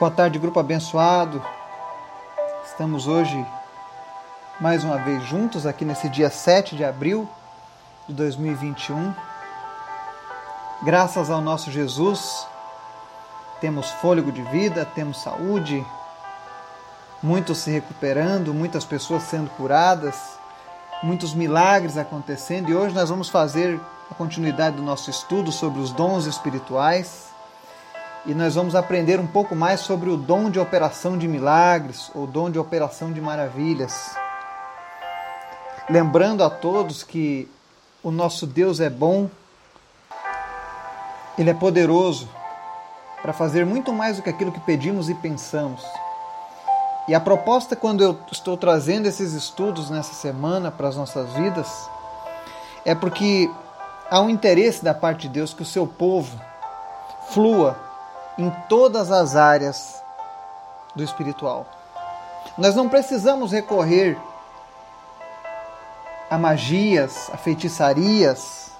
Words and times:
Boa 0.00 0.10
tarde, 0.10 0.38
grupo 0.38 0.58
abençoado. 0.58 1.44
Estamos 2.64 3.06
hoje 3.06 3.46
mais 4.58 4.82
uma 4.82 4.96
vez 4.96 5.22
juntos 5.24 5.66
aqui 5.66 5.84
nesse 5.84 6.08
dia 6.08 6.30
7 6.30 6.74
de 6.74 6.82
abril 6.82 7.28
de 8.08 8.14
2021. 8.14 9.12
Graças 10.82 11.28
ao 11.28 11.42
nosso 11.42 11.70
Jesus, 11.70 12.46
temos 13.60 13.90
fôlego 13.90 14.32
de 14.32 14.40
vida, 14.40 14.86
temos 14.86 15.18
saúde, 15.18 15.86
muitos 17.22 17.58
se 17.58 17.70
recuperando, 17.70 18.54
muitas 18.54 18.86
pessoas 18.86 19.24
sendo 19.24 19.50
curadas, 19.50 20.16
muitos 21.02 21.34
milagres 21.34 21.98
acontecendo 21.98 22.70
e 22.70 22.74
hoje 22.74 22.94
nós 22.94 23.10
vamos 23.10 23.28
fazer 23.28 23.78
a 24.10 24.14
continuidade 24.14 24.76
do 24.76 24.82
nosso 24.82 25.10
estudo 25.10 25.52
sobre 25.52 25.78
os 25.78 25.92
dons 25.92 26.24
espirituais 26.24 27.29
e 28.26 28.34
nós 28.34 28.54
vamos 28.54 28.74
aprender 28.74 29.18
um 29.18 29.26
pouco 29.26 29.54
mais 29.54 29.80
sobre 29.80 30.10
o 30.10 30.16
dom 30.16 30.50
de 30.50 30.58
operação 30.58 31.16
de 31.16 31.26
milagres 31.26 32.10
ou 32.14 32.26
dom 32.26 32.50
de 32.50 32.58
operação 32.58 33.12
de 33.12 33.20
maravilhas. 33.20 34.14
Lembrando 35.88 36.44
a 36.44 36.50
todos 36.50 37.02
que 37.02 37.50
o 38.02 38.10
nosso 38.10 38.46
Deus 38.46 38.78
é 38.78 38.90
bom, 38.90 39.28
Ele 41.38 41.50
é 41.50 41.54
poderoso 41.54 42.28
para 43.22 43.32
fazer 43.32 43.64
muito 43.64 43.92
mais 43.92 44.16
do 44.16 44.22
que 44.22 44.30
aquilo 44.30 44.52
que 44.52 44.60
pedimos 44.60 45.08
e 45.08 45.14
pensamos. 45.14 45.82
E 47.08 47.14
a 47.14 47.20
proposta, 47.20 47.74
quando 47.74 48.02
eu 48.02 48.18
estou 48.30 48.56
trazendo 48.56 49.06
esses 49.06 49.32
estudos 49.32 49.90
nessa 49.90 50.14
semana 50.14 50.70
para 50.70 50.88
as 50.88 50.96
nossas 50.96 51.32
vidas, 51.32 51.90
é 52.84 52.94
porque 52.94 53.50
há 54.10 54.20
um 54.20 54.30
interesse 54.30 54.84
da 54.84 54.94
parte 54.94 55.22
de 55.22 55.30
Deus 55.30 55.52
que 55.52 55.62
o 55.62 55.66
seu 55.66 55.86
povo 55.86 56.38
flua 57.30 57.89
em 58.38 58.50
todas 58.68 59.10
as 59.10 59.36
áreas 59.36 60.02
do 60.94 61.02
espiritual. 61.02 61.66
Nós 62.56 62.74
não 62.74 62.88
precisamos 62.88 63.52
recorrer 63.52 64.18
a 66.28 66.38
magias, 66.38 67.30
a 67.32 67.36
feitiçarias, 67.36 68.70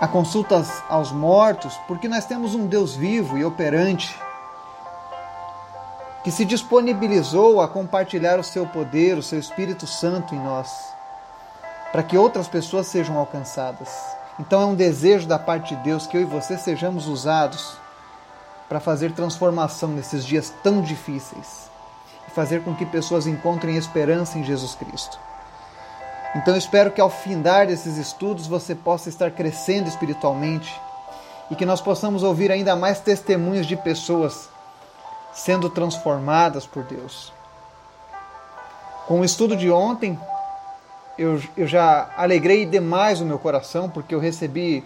a 0.00 0.06
consultas 0.06 0.82
aos 0.88 1.10
mortos, 1.10 1.76
porque 1.88 2.08
nós 2.08 2.24
temos 2.24 2.54
um 2.54 2.66
Deus 2.66 2.94
vivo 2.94 3.38
e 3.38 3.44
operante 3.44 4.16
que 6.22 6.30
se 6.30 6.44
disponibilizou 6.44 7.60
a 7.60 7.68
compartilhar 7.68 8.38
o 8.38 8.44
seu 8.44 8.66
poder, 8.66 9.18
o 9.18 9.22
seu 9.22 9.38
Espírito 9.38 9.86
Santo 9.86 10.34
em 10.34 10.38
nós, 10.38 10.70
para 11.92 12.02
que 12.02 12.16
outras 12.16 12.48
pessoas 12.48 12.86
sejam 12.86 13.18
alcançadas. 13.18 13.90
Então 14.38 14.60
é 14.60 14.64
um 14.64 14.74
desejo 14.74 15.28
da 15.28 15.38
parte 15.38 15.74
de 15.76 15.82
Deus 15.82 16.06
que 16.06 16.16
eu 16.16 16.22
e 16.22 16.24
você 16.24 16.58
sejamos 16.58 17.06
usados 17.06 17.76
para 18.68 18.80
fazer 18.80 19.12
transformação 19.12 19.90
nesses 19.90 20.24
dias 20.24 20.52
tão 20.62 20.80
difíceis 20.80 21.70
e 22.26 22.30
fazer 22.30 22.62
com 22.64 22.74
que 22.74 22.84
pessoas 22.84 23.26
encontrem 23.26 23.76
esperança 23.76 24.38
em 24.38 24.44
Jesus 24.44 24.74
Cristo. 24.74 25.18
Então 26.34 26.56
espero 26.56 26.90
que 26.90 27.00
ao 27.00 27.08
findar 27.08 27.68
desses 27.68 27.96
estudos 27.96 28.48
você 28.48 28.74
possa 28.74 29.08
estar 29.08 29.30
crescendo 29.30 29.88
espiritualmente 29.88 30.74
e 31.50 31.54
que 31.54 31.64
nós 31.64 31.80
possamos 31.80 32.24
ouvir 32.24 32.50
ainda 32.50 32.74
mais 32.74 32.98
testemunhos 32.98 33.66
de 33.66 33.76
pessoas 33.76 34.48
sendo 35.32 35.70
transformadas 35.70 36.66
por 36.66 36.82
Deus. 36.82 37.32
Com 39.06 39.20
o 39.20 39.24
estudo 39.24 39.56
de 39.56 39.70
ontem, 39.70 40.18
eu, 41.18 41.40
eu 41.56 41.66
já 41.66 42.10
alegrei 42.16 42.66
demais 42.66 43.20
o 43.20 43.24
meu 43.24 43.38
coração, 43.38 43.88
porque 43.88 44.14
eu 44.14 44.18
recebi 44.18 44.84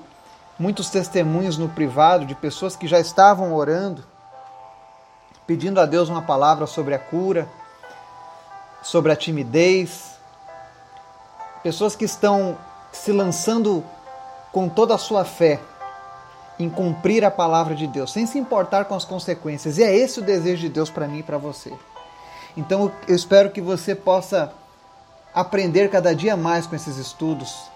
muitos 0.59 0.91
testemunhos 0.91 1.57
no 1.57 1.69
privado 1.69 2.27
de 2.27 2.35
pessoas 2.35 2.77
que 2.77 2.87
já 2.87 2.99
estavam 2.99 3.55
orando, 3.55 4.05
pedindo 5.47 5.81
a 5.81 5.87
Deus 5.87 6.09
uma 6.09 6.23
palavra 6.23 6.67
sobre 6.67 6.95
a 6.95 6.99
cura, 6.99 7.49
sobre 8.83 9.13
a 9.13 9.17
timidez, 9.17 10.19
pessoas 11.63 11.97
que 11.97 12.05
estão 12.05 12.57
se 12.93 13.13
lançando 13.13 13.85
com 14.53 14.69
toda 14.69 14.95
a 14.95 14.99
sua 14.99 15.25
fé 15.25 15.61
em 16.59 16.69
cumprir 16.69 17.25
a 17.25 17.31
palavra 17.31 17.75
de 17.75 17.87
Deus, 17.87 18.13
sem 18.13 18.27
se 18.27 18.39
importar 18.39 18.87
com 18.87 18.95
as 18.95 19.05
consequências. 19.05 19.79
E 19.79 19.83
é 19.83 19.95
esse 19.95 20.19
o 20.19 20.23
desejo 20.23 20.63
de 20.63 20.69
Deus 20.69 20.91
para 20.91 21.07
mim 21.07 21.19
e 21.19 21.23
para 21.23 21.39
você. 21.39 21.73
Então 22.57 22.93
eu 23.07 23.15
espero 23.15 23.51
que 23.51 23.61
você 23.61 23.95
possa 23.95 24.53
aprender 25.41 25.89
cada 25.89 26.13
dia 26.17 26.37
mais 26.37 26.67
com 26.67 26.75
esses 26.75 26.97
estudos 26.97 27.71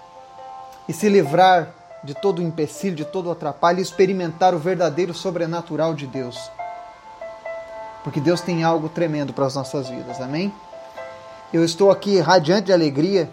e 0.88 0.92
se 0.92 1.08
livrar 1.08 1.68
de 2.02 2.12
todo 2.12 2.40
o 2.40 2.42
empecilho, 2.42 2.96
de 2.96 3.04
todo 3.04 3.28
o 3.28 3.30
atrapalho 3.30 3.78
e 3.78 3.82
experimentar 3.82 4.52
o 4.52 4.58
verdadeiro 4.58 5.14
sobrenatural 5.14 5.94
de 5.94 6.08
Deus. 6.08 6.36
Porque 8.02 8.20
Deus 8.20 8.40
tem 8.40 8.64
algo 8.64 8.88
tremendo 8.88 9.32
para 9.32 9.46
as 9.46 9.54
nossas 9.54 9.88
vidas, 9.88 10.20
amém? 10.20 10.52
Eu 11.52 11.64
estou 11.64 11.92
aqui 11.92 12.18
radiante 12.18 12.64
de 12.66 12.72
alegria, 12.72 13.32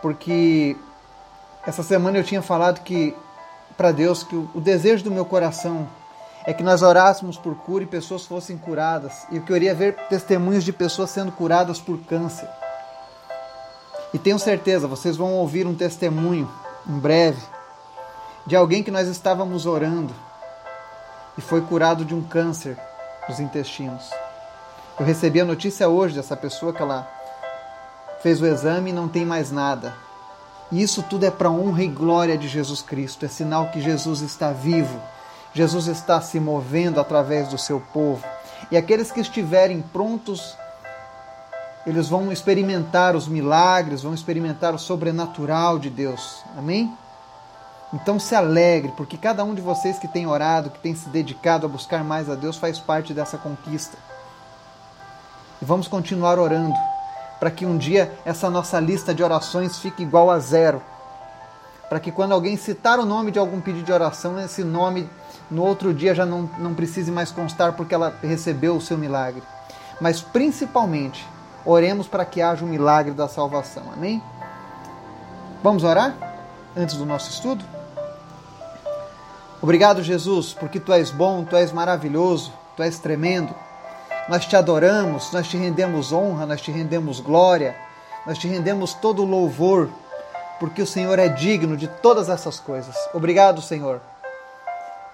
porque 0.00 0.76
essa 1.66 1.82
semana 1.82 2.18
eu 2.18 2.22
tinha 2.22 2.40
falado 2.40 2.84
que 2.84 3.16
para 3.76 3.90
Deus 3.90 4.22
que 4.22 4.36
o 4.36 4.60
desejo 4.60 5.02
do 5.02 5.10
meu 5.10 5.24
coração 5.24 5.88
é 6.46 6.52
que 6.52 6.62
nós 6.62 6.82
orássemos 6.82 7.38
por 7.38 7.54
cura 7.54 7.84
e 7.84 7.86
pessoas 7.86 8.26
fossem 8.26 8.58
curadas. 8.58 9.26
E 9.30 9.36
eu 9.36 9.42
queria 9.42 9.74
ver 9.74 9.94
testemunhos 10.08 10.62
de 10.62 10.72
pessoas 10.72 11.10
sendo 11.10 11.32
curadas 11.32 11.80
por 11.80 11.98
câncer. 12.00 12.48
E 14.12 14.18
tenho 14.18 14.38
certeza, 14.38 14.86
vocês 14.86 15.16
vão 15.16 15.32
ouvir 15.34 15.66
um 15.66 15.74
testemunho 15.74 16.50
em 16.86 16.98
breve 16.98 17.42
de 18.46 18.54
alguém 18.54 18.82
que 18.82 18.90
nós 18.90 19.08
estávamos 19.08 19.64
orando 19.64 20.14
e 21.36 21.40
foi 21.40 21.62
curado 21.62 22.04
de 22.04 22.14
um 22.14 22.22
câncer 22.22 22.78
dos 23.26 23.40
intestinos. 23.40 24.10
Eu 25.00 25.06
recebi 25.06 25.40
a 25.40 25.44
notícia 25.44 25.88
hoje 25.88 26.14
dessa 26.14 26.36
pessoa 26.36 26.72
que 26.72 26.82
ela 26.82 27.08
fez 28.22 28.40
o 28.40 28.46
exame 28.46 28.90
e 28.90 28.92
não 28.92 29.08
tem 29.08 29.24
mais 29.24 29.50
nada. 29.50 29.94
E 30.70 30.82
isso 30.82 31.02
tudo 31.02 31.24
é 31.24 31.30
para 31.30 31.50
honra 31.50 31.82
e 31.82 31.88
glória 31.88 32.36
de 32.36 32.48
Jesus 32.48 32.82
Cristo, 32.82 33.24
é 33.24 33.28
sinal 33.28 33.70
que 33.70 33.80
Jesus 33.80 34.20
está 34.20 34.50
vivo 34.50 35.00
Jesus 35.54 35.86
está 35.86 36.20
se 36.20 36.40
movendo 36.40 37.00
através 37.00 37.48
do 37.48 37.56
seu 37.56 37.80
povo. 37.80 38.24
E 38.70 38.76
aqueles 38.76 39.12
que 39.12 39.20
estiverem 39.20 39.80
prontos, 39.80 40.56
eles 41.86 42.08
vão 42.08 42.32
experimentar 42.32 43.14
os 43.14 43.28
milagres, 43.28 44.02
vão 44.02 44.12
experimentar 44.12 44.74
o 44.74 44.78
sobrenatural 44.78 45.78
de 45.78 45.88
Deus. 45.88 46.42
Amém? 46.58 46.92
Então 47.92 48.18
se 48.18 48.34
alegre, 48.34 48.92
porque 48.96 49.16
cada 49.16 49.44
um 49.44 49.54
de 49.54 49.60
vocês 49.60 49.96
que 50.00 50.08
tem 50.08 50.26
orado, 50.26 50.70
que 50.70 50.80
tem 50.80 50.96
se 50.96 51.08
dedicado 51.08 51.66
a 51.66 51.68
buscar 51.68 52.02
mais 52.02 52.28
a 52.28 52.34
Deus, 52.34 52.56
faz 52.56 52.80
parte 52.80 53.14
dessa 53.14 53.38
conquista. 53.38 53.96
E 55.62 55.64
vamos 55.64 55.86
continuar 55.86 56.36
orando, 56.40 56.74
para 57.38 57.52
que 57.52 57.64
um 57.64 57.78
dia 57.78 58.12
essa 58.24 58.50
nossa 58.50 58.80
lista 58.80 59.14
de 59.14 59.22
orações 59.22 59.78
fique 59.78 60.02
igual 60.02 60.28
a 60.28 60.40
zero. 60.40 60.82
Para 61.88 62.00
que 62.00 62.10
quando 62.10 62.32
alguém 62.32 62.56
citar 62.56 62.98
o 62.98 63.06
nome 63.06 63.30
de 63.30 63.38
algum 63.38 63.60
pedido 63.60 63.84
de 63.84 63.92
oração, 63.92 64.40
esse 64.40 64.64
nome 64.64 65.08
no 65.50 65.62
outro 65.62 65.92
dia 65.92 66.14
já 66.14 66.24
não, 66.24 66.48
não 66.58 66.74
precise 66.74 67.10
mais 67.10 67.30
constar 67.30 67.74
porque 67.74 67.94
ela 67.94 68.16
recebeu 68.22 68.76
o 68.76 68.80
seu 68.80 68.96
milagre. 68.96 69.42
Mas 70.00 70.20
principalmente, 70.20 71.26
oremos 71.64 72.06
para 72.08 72.24
que 72.24 72.42
haja 72.42 72.64
um 72.64 72.68
milagre 72.68 73.12
da 73.12 73.28
salvação. 73.28 73.84
Amém? 73.92 74.22
Vamos 75.62 75.84
orar 75.84 76.14
antes 76.76 76.96
do 76.96 77.06
nosso 77.06 77.30
estudo? 77.30 77.64
Obrigado, 79.62 80.02
Jesus, 80.02 80.52
porque 80.52 80.78
tu 80.78 80.92
és 80.92 81.10
bom, 81.10 81.44
tu 81.44 81.56
és 81.56 81.72
maravilhoso, 81.72 82.52
tu 82.76 82.82
és 82.82 82.98
tremendo. 82.98 83.54
Nós 84.28 84.44
te 84.44 84.56
adoramos, 84.56 85.32
nós 85.32 85.48
te 85.48 85.56
rendemos 85.56 86.12
honra, 86.12 86.44
nós 86.44 86.60
te 86.60 86.70
rendemos 86.70 87.20
glória, 87.20 87.76
nós 88.26 88.38
te 88.38 88.48
rendemos 88.48 88.92
todo 88.94 89.22
o 89.22 89.26
louvor, 89.26 89.88
porque 90.58 90.82
o 90.82 90.86
Senhor 90.86 91.18
é 91.18 91.28
digno 91.28 91.76
de 91.76 91.88
todas 91.88 92.28
essas 92.28 92.58
coisas. 92.58 92.94
Obrigado, 93.14 93.62
Senhor 93.62 94.00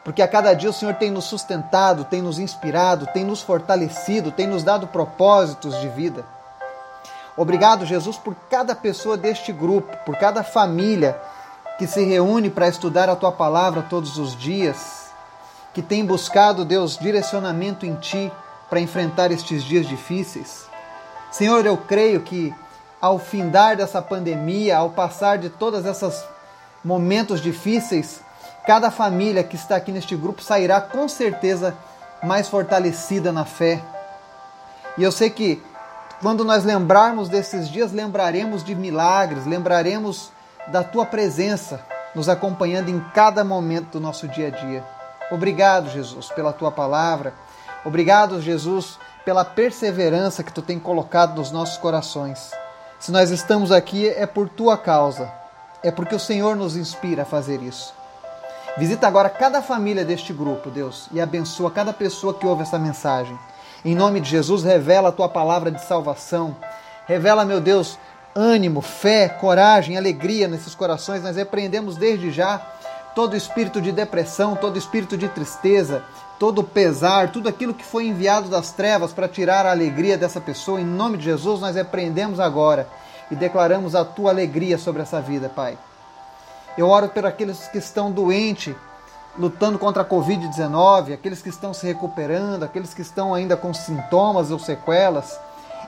porque 0.03 0.23
a 0.23 0.29
cada 0.29 0.55
dia 0.55 0.71
o 0.71 0.73
Senhor 0.73 0.95
tem 0.95 1.11
nos 1.11 1.25
sustentado, 1.25 2.05
tem 2.05 2.23
nos 2.23 2.39
inspirado, 2.39 3.07
tem 3.09 3.25
nos 3.25 3.43
fortalecido, 3.43 4.33
tem 4.33 4.47
nos 4.47 4.65
dado 4.65 4.87
propósitos 4.87 5.79
de 5.81 5.89
vida. 5.89 6.25
Obrigado, 7.37 7.87
Jesus, 7.87 8.17
por 8.17 8.35
cada 8.51 8.75
pessoa 8.75 9.17
deste 9.17 9.53
grupo, 9.53 9.97
por 10.05 10.17
cada 10.17 10.43
família 10.43 11.19
que 11.79 11.87
se 11.87 12.05
reúne 12.05 12.51
para 12.51 12.69
estudar 12.69 13.09
a 13.09 13.17
tua 13.17 13.33
palavra 13.33 13.87
todos 13.89 14.19
os 14.19 14.37
dias, 14.37 15.11
que 15.73 15.81
tem 15.81 16.05
buscado, 16.05 16.65
Deus, 16.65 16.99
direcionamento 16.99 17.87
em 17.87 17.95
ti 17.95 18.31
para 18.69 18.81
enfrentar 18.81 19.31
estes 19.31 19.63
dias 19.63 19.87
difíceis. 19.87 20.67
Senhor, 21.31 21.65
eu 21.65 21.77
creio 21.77 22.21
que 22.21 22.55
ao 23.01 23.19
findar 23.19 23.77
dessa 23.77 24.03
pandemia, 24.03 24.77
ao 24.77 24.91
passar 24.91 25.39
de 25.39 25.49
todos 25.49 25.87
esses 25.87 26.23
momentos 26.85 27.41
difíceis, 27.41 28.21
Cada 28.67 28.91
família 28.91 29.43
que 29.43 29.57
está 29.57 29.77
aqui 29.77 29.91
neste 29.91 30.15
grupo 30.15 30.43
sairá 30.43 30.81
com 30.81 31.09
certeza 31.09 31.75
mais 32.23 32.49
fortalecida 32.49 33.33
na 33.33 33.45
fé. 33.45 33.81
E 34.99 35.03
eu 35.03 35.11
sei 35.11 35.31
que 35.31 35.63
quando 36.21 36.45
nós 36.45 36.65
lembrarmos 36.65 37.29
desses 37.29 37.69
dias, 37.69 37.93
lembraremos 37.93 38.63
de 38.63 38.75
milagres, 38.75 39.47
lembraremos 39.47 40.31
da 40.69 40.85
tua 40.85 41.07
presença 41.07 41.81
nos 42.15 42.29
acompanhando 42.29 42.91
em 42.91 43.01
cada 43.15 43.43
momento 43.43 43.93
do 43.93 44.01
nosso 44.01 44.29
dia 44.29 44.49
a 44.49 44.51
dia. 44.51 44.85
Obrigado, 45.31 45.89
Jesus, 45.89 46.29
pela 46.29 46.53
tua 46.53 46.71
palavra. 46.71 47.33
Obrigado, 47.85 48.43
Jesus, 48.43 48.99
pela 49.25 49.45
perseverança 49.45 50.43
que 50.43 50.53
tu 50.53 50.61
tem 50.61 50.79
colocado 50.79 51.37
nos 51.37 51.51
nossos 51.51 51.79
corações. 51.79 52.51
Se 52.99 53.11
nós 53.11 53.31
estamos 53.31 53.73
aqui 53.73 54.09
é 54.09 54.27
por 54.27 54.49
tua 54.49 54.77
causa, 54.77 55.33
é 55.83 55.91
porque 55.91 56.15
o 56.15 56.21
Senhor 56.21 56.55
nos 56.55 56.77
inspira 56.77 57.23
a 57.23 57.27
fazer 57.27 57.63
isso. 57.63 57.95
Visita 58.77 59.07
agora 59.07 59.29
cada 59.29 59.61
família 59.61 60.05
deste 60.05 60.33
grupo, 60.33 60.71
Deus, 60.71 61.09
e 61.13 61.21
abençoa 61.21 61.71
cada 61.71 61.93
pessoa 61.93 62.33
que 62.33 62.47
ouve 62.47 62.63
essa 62.63 62.79
mensagem. 62.79 63.37
Em 63.85 63.95
nome 63.95 64.21
de 64.21 64.31
Jesus, 64.31 64.63
revela 64.63 65.09
a 65.09 65.13
tua 65.13 65.29
palavra 65.29 65.71
de 65.71 65.85
salvação. 65.85 66.57
Revela, 67.07 67.45
meu 67.45 67.61
Deus, 67.61 67.99
ânimo, 68.35 68.81
fé, 68.81 69.29
coragem, 69.29 69.97
alegria 69.97 70.47
nesses 70.47 70.75
corações. 70.75 71.23
Nós 71.23 71.37
repreendemos 71.37 71.97
desde 71.97 72.31
já 72.31 72.59
todo 73.15 73.37
espírito 73.37 73.81
de 73.81 73.91
depressão, 73.91 74.55
todo 74.55 74.79
espírito 74.79 75.17
de 75.17 75.29
tristeza, 75.29 76.05
todo 76.39 76.63
pesar, 76.63 77.33
tudo 77.33 77.49
aquilo 77.49 77.75
que 77.75 77.85
foi 77.85 78.07
enviado 78.07 78.49
das 78.49 78.71
trevas 78.71 79.13
para 79.13 79.29
tirar 79.29 79.67
a 79.67 79.73
alegria 79.73 80.17
dessa 80.17 80.41
pessoa. 80.41 80.81
Em 80.81 80.87
nome 80.87 81.19
de 81.19 81.25
Jesus, 81.25 81.61
nós 81.61 81.75
repreendemos 81.75 82.39
agora 82.39 82.87
e 83.31 83.35
declaramos 83.35 83.95
a 83.95 84.05
tua 84.05 84.31
alegria 84.31 84.79
sobre 84.79 85.03
essa 85.03 85.21
vida, 85.21 85.49
Pai. 85.49 85.77
Eu 86.79 86.89
oro 86.89 87.09
por 87.09 87.27
aqueles 87.27 87.69
que 87.69 87.79
estão 87.79 88.13
doentes, 88.13 88.75
lutando 89.39 89.79
contra 89.79 90.03
a 90.03 90.05
Covid-19, 90.07 91.13
aqueles 91.13 91.43
que 91.43 91.49
estão 91.49 91.75
se 91.75 91.87
recuperando, 91.87 92.63
aqueles 92.63 92.95
que 92.95 93.03
estão 93.03 93.35
ainda 93.35 93.57
com 93.57 93.75
sintomas 93.75 94.51
ou 94.51 94.59
sequelas. 94.59 95.39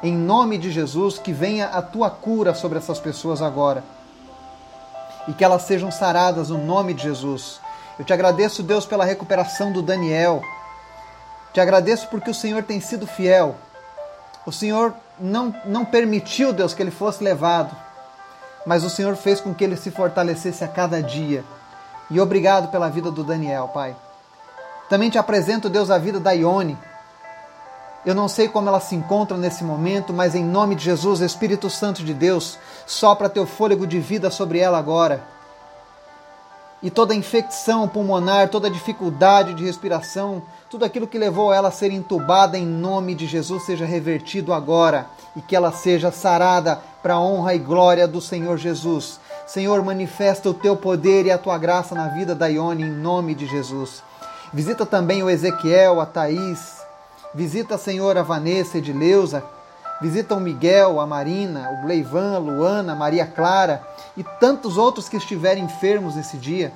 Em 0.02 0.12
nome 0.12 0.58
de 0.58 0.70
Jesus, 0.70 1.18
que 1.18 1.32
venha 1.32 1.66
a 1.66 1.80
tua 1.80 2.10
cura 2.10 2.54
sobre 2.54 2.78
essas 2.78 2.98
pessoas 2.98 3.40
agora. 3.40 3.84
E 5.28 5.32
que 5.32 5.44
elas 5.44 5.62
sejam 5.62 5.90
saradas 5.92 6.48
no 6.48 6.58
nome 6.58 6.94
de 6.94 7.04
Jesus. 7.04 7.60
Eu 7.98 8.04
te 8.04 8.12
agradeço, 8.12 8.62
Deus, 8.62 8.84
pela 8.84 9.04
recuperação 9.04 9.72
do 9.72 9.80
Daniel. 9.82 10.42
Te 11.52 11.60
agradeço 11.60 12.08
porque 12.08 12.30
o 12.30 12.34
Senhor 12.34 12.64
tem 12.64 12.80
sido 12.80 13.06
fiel. 13.06 13.54
O 14.44 14.50
Senhor 14.50 14.92
não, 15.20 15.54
não 15.64 15.84
permitiu, 15.84 16.52
Deus, 16.52 16.74
que 16.74 16.82
ele 16.82 16.90
fosse 16.90 17.22
levado 17.22 17.76
mas 18.66 18.84
o 18.84 18.90
Senhor 18.90 19.16
fez 19.16 19.40
com 19.40 19.54
que 19.54 19.64
ele 19.64 19.76
se 19.76 19.90
fortalecesse 19.90 20.62
a 20.62 20.68
cada 20.68 21.02
dia. 21.02 21.44
E 22.10 22.20
obrigado 22.20 22.68
pela 22.70 22.88
vida 22.88 23.10
do 23.10 23.24
Daniel, 23.24 23.68
Pai. 23.68 23.96
Também 24.88 25.10
te 25.10 25.18
apresento, 25.18 25.70
Deus, 25.70 25.90
a 25.90 25.98
vida 25.98 26.20
da 26.20 26.32
Ione. 26.32 26.76
Eu 28.04 28.14
não 28.14 28.28
sei 28.28 28.48
como 28.48 28.68
ela 28.68 28.80
se 28.80 28.94
encontra 28.94 29.36
nesse 29.36 29.62
momento, 29.62 30.12
mas 30.12 30.34
em 30.34 30.44
nome 30.44 30.74
de 30.74 30.84
Jesus, 30.84 31.20
Espírito 31.20 31.70
Santo 31.70 32.02
de 32.02 32.12
Deus, 32.12 32.58
sopra 32.86 33.28
teu 33.28 33.46
fôlego 33.46 33.86
de 33.86 34.00
vida 34.00 34.30
sobre 34.30 34.58
ela 34.58 34.76
agora. 34.76 35.22
E 36.82 36.90
toda 36.90 37.14
infecção 37.14 37.86
pulmonar, 37.86 38.48
toda 38.48 38.68
dificuldade 38.68 39.54
de 39.54 39.64
respiração, 39.64 40.42
tudo 40.68 40.84
aquilo 40.84 41.06
que 41.06 41.16
levou 41.16 41.52
ela 41.52 41.68
a 41.68 41.72
ser 41.72 41.92
entubada 41.92 42.58
em 42.58 42.66
nome 42.66 43.14
de 43.14 43.24
Jesus 43.24 43.64
seja 43.64 43.86
revertido 43.86 44.52
agora 44.52 45.06
e 45.36 45.40
que 45.40 45.54
ela 45.54 45.70
seja 45.70 46.10
sarada 46.10 46.80
para 47.02 47.14
a 47.14 47.20
honra 47.20 47.54
e 47.54 47.58
glória 47.58 48.06
do 48.06 48.20
Senhor 48.20 48.56
Jesus. 48.56 49.18
Senhor, 49.46 49.82
manifesta 49.82 50.48
o 50.48 50.54
teu 50.54 50.76
poder 50.76 51.26
e 51.26 51.30
a 51.30 51.38
tua 51.38 51.58
graça 51.58 51.94
na 51.94 52.08
vida 52.08 52.34
da 52.34 52.46
Ione 52.46 52.84
em 52.84 52.90
nome 52.90 53.34
de 53.34 53.46
Jesus. 53.46 54.02
Visita 54.52 54.86
também 54.86 55.22
o 55.22 55.28
Ezequiel, 55.28 56.00
a 56.00 56.06
Thaís. 56.06 56.80
Visita, 57.34 57.76
Senhor, 57.76 58.16
a 58.16 58.22
Vanessa 58.22 58.78
Edileuza. 58.78 59.42
Visita 60.00 60.34
o 60.34 60.40
Miguel, 60.40 61.00
a 61.00 61.06
Marina, 61.06 61.70
o 61.70 61.82
Gleivan, 61.82 62.36
a 62.36 62.38
Luana, 62.38 62.94
Maria 62.94 63.26
Clara 63.26 63.82
e 64.16 64.22
tantos 64.22 64.76
outros 64.76 65.08
que 65.08 65.16
estiverem 65.16 65.64
enfermos 65.64 66.16
nesse 66.16 66.36
dia. 66.36 66.72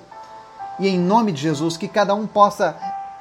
E 0.78 0.88
em 0.88 0.99
nome 0.99 1.32
de 1.32 1.43
Jesus, 1.43 1.76
que 1.76 1.88
cada 1.88 2.14
um 2.14 2.26
possa 2.26 2.76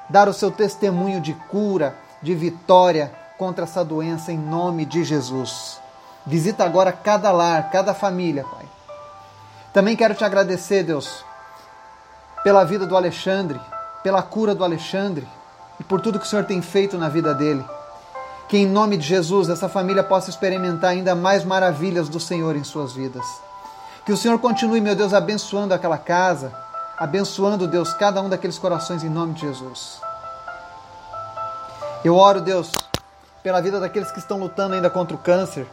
dar 0.10 0.28
o 0.28 0.34
seu 0.34 0.52
testemunho 0.52 1.20
de 1.20 1.34
cura, 1.34 1.96
de 2.22 2.34
vitória 2.34 3.12
contra 3.38 3.64
essa 3.64 3.84
doença 3.84 4.32
em 4.32 4.38
nome 4.38 4.86
de 4.86 5.04
Jesus. 5.04 5.80
Visita 6.26 6.64
agora 6.64 6.92
cada 6.92 7.32
lar, 7.32 7.70
cada 7.70 7.94
família, 7.94 8.44
Pai. 8.44 8.66
Também 9.72 9.96
quero 9.96 10.16
te 10.16 10.24
agradecer, 10.24 10.84
Deus, 10.84 11.24
pela 12.44 12.64
vida 12.64 12.88
do 12.88 12.96
Alexandre, 12.96 13.60
pela 14.02 14.22
cura 14.22 14.56
do 14.56 14.64
Alexandre 14.64 15.28
e 15.80 15.84
por 15.84 16.02
tudo 16.02 16.20
que 16.20 16.26
o 16.26 16.30
Senhor 16.30 16.46
tem 16.46 16.62
feito 16.62 16.98
na 16.98 17.10
vida 17.10 17.34
dele. 17.34 17.64
Que 18.48 18.58
em 18.58 18.68
nome 18.68 18.98
de 18.98 19.06
Jesus 19.06 19.50
essa 19.50 19.68
família 19.68 20.04
possa 20.04 20.30
experimentar 20.30 20.92
ainda 20.92 21.14
mais 21.16 21.44
maravilhas 21.44 22.08
do 22.08 22.20
Senhor 22.20 22.56
em 22.56 22.64
suas 22.64 22.94
vidas. 22.94 23.26
Que 24.06 24.14
o 24.14 24.18
Senhor 24.18 24.40
continue, 24.40 24.80
meu 24.80 24.96
Deus, 24.96 25.14
abençoando 25.14 25.74
aquela 25.74 25.98
casa, 25.98 26.54
abençoando, 26.98 27.68
Deus, 27.68 27.94
cada 27.94 28.22
um 28.22 28.30
daqueles 28.30 28.58
corações 28.58 29.04
em 29.04 29.10
nome 29.10 29.34
de 29.34 29.42
Jesus. 29.42 30.00
Eu 32.04 32.16
oro, 32.16 32.40
Deus, 32.40 32.72
pela 33.42 33.62
vida 33.62 33.80
daqueles 33.80 34.12
que 34.12 34.20
estão 34.20 34.40
lutando 34.40 34.76
ainda 34.76 34.90
contra 34.90 35.16
o 35.16 35.20
câncer. 35.20 35.68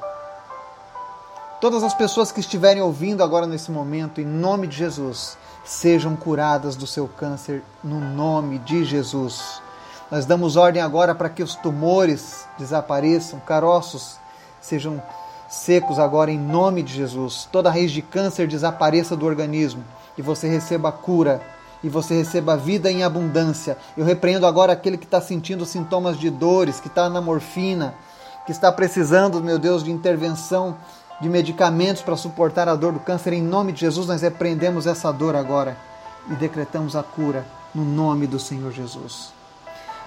Todas 1.62 1.84
as 1.84 1.94
pessoas 1.94 2.32
que 2.32 2.40
estiverem 2.40 2.82
ouvindo 2.82 3.22
agora 3.22 3.46
nesse 3.46 3.70
momento, 3.70 4.20
em 4.20 4.24
nome 4.24 4.66
de 4.66 4.76
Jesus, 4.76 5.38
sejam 5.64 6.16
curadas 6.16 6.74
do 6.74 6.88
seu 6.88 7.06
câncer, 7.06 7.62
no 7.84 8.00
nome 8.00 8.58
de 8.58 8.84
Jesus. 8.84 9.62
Nós 10.10 10.26
damos 10.26 10.56
ordem 10.56 10.82
agora 10.82 11.14
para 11.14 11.28
que 11.28 11.40
os 11.40 11.54
tumores 11.54 12.48
desapareçam, 12.58 13.38
caroços 13.38 14.16
sejam 14.60 15.00
secos 15.48 16.00
agora, 16.00 16.32
em 16.32 16.36
nome 16.36 16.82
de 16.82 16.94
Jesus. 16.94 17.48
Toda 17.52 17.70
raiz 17.70 17.92
de 17.92 18.02
câncer 18.02 18.48
desapareça 18.48 19.16
do 19.16 19.24
organismo 19.24 19.84
e 20.18 20.20
você 20.20 20.48
receba 20.48 20.88
a 20.88 20.92
cura 20.92 21.40
e 21.80 21.88
você 21.88 22.14
receba 22.14 22.56
vida 22.56 22.90
em 22.90 23.04
abundância. 23.04 23.78
Eu 23.96 24.04
repreendo 24.04 24.48
agora 24.48 24.72
aquele 24.72 24.98
que 24.98 25.04
está 25.04 25.20
sentindo 25.20 25.64
sintomas 25.64 26.18
de 26.18 26.28
dores, 26.28 26.80
que 26.80 26.88
está 26.88 27.08
na 27.08 27.20
morfina, 27.20 27.94
que 28.44 28.50
está 28.50 28.72
precisando, 28.72 29.40
meu 29.40 29.60
Deus, 29.60 29.84
de 29.84 29.92
intervenção 29.92 30.76
de 31.22 31.28
medicamentos 31.30 32.02
para 32.02 32.16
suportar 32.16 32.68
a 32.68 32.74
dor 32.74 32.92
do 32.92 33.00
câncer. 33.00 33.32
Em 33.32 33.40
nome 33.40 33.72
de 33.72 33.80
Jesus, 33.80 34.06
nós 34.08 34.20
repreendemos 34.20 34.86
essa 34.86 35.10
dor 35.10 35.34
agora 35.34 35.78
e 36.28 36.34
decretamos 36.34 36.94
a 36.94 37.02
cura 37.02 37.46
no 37.74 37.84
nome 37.84 38.26
do 38.26 38.38
Senhor 38.38 38.70
Jesus. 38.70 39.32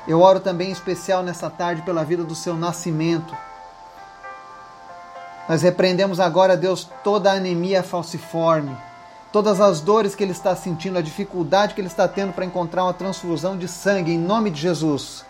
Eu 0.07 0.21
oro 0.21 0.39
também 0.39 0.69
em 0.69 0.73
especial 0.73 1.23
nessa 1.23 1.49
tarde 1.49 1.81
pela 1.81 2.03
vida 2.03 2.23
do 2.23 2.35
seu 2.35 2.55
nascimento. 2.55 3.35
Nós 5.49 5.63
repreendemos 5.63 6.19
agora, 6.19 6.55
Deus, 6.55 6.87
toda 7.03 7.31
a 7.31 7.35
anemia 7.35 7.81
falciforme 7.81 8.77
todas 9.35 9.59
as 9.59 9.81
dores 9.81 10.15
que 10.15 10.23
ele 10.23 10.31
está 10.31 10.55
sentindo, 10.55 10.97
a 10.97 11.01
dificuldade 11.01 11.73
que 11.73 11.81
ele 11.81 11.89
está 11.89 12.07
tendo 12.07 12.31
para 12.31 12.45
encontrar 12.45 12.85
uma 12.85 12.93
transfusão 12.93 13.57
de 13.57 13.67
sangue, 13.67 14.13
em 14.13 14.17
nome 14.17 14.49
de 14.49 14.61
Jesus. 14.61 15.25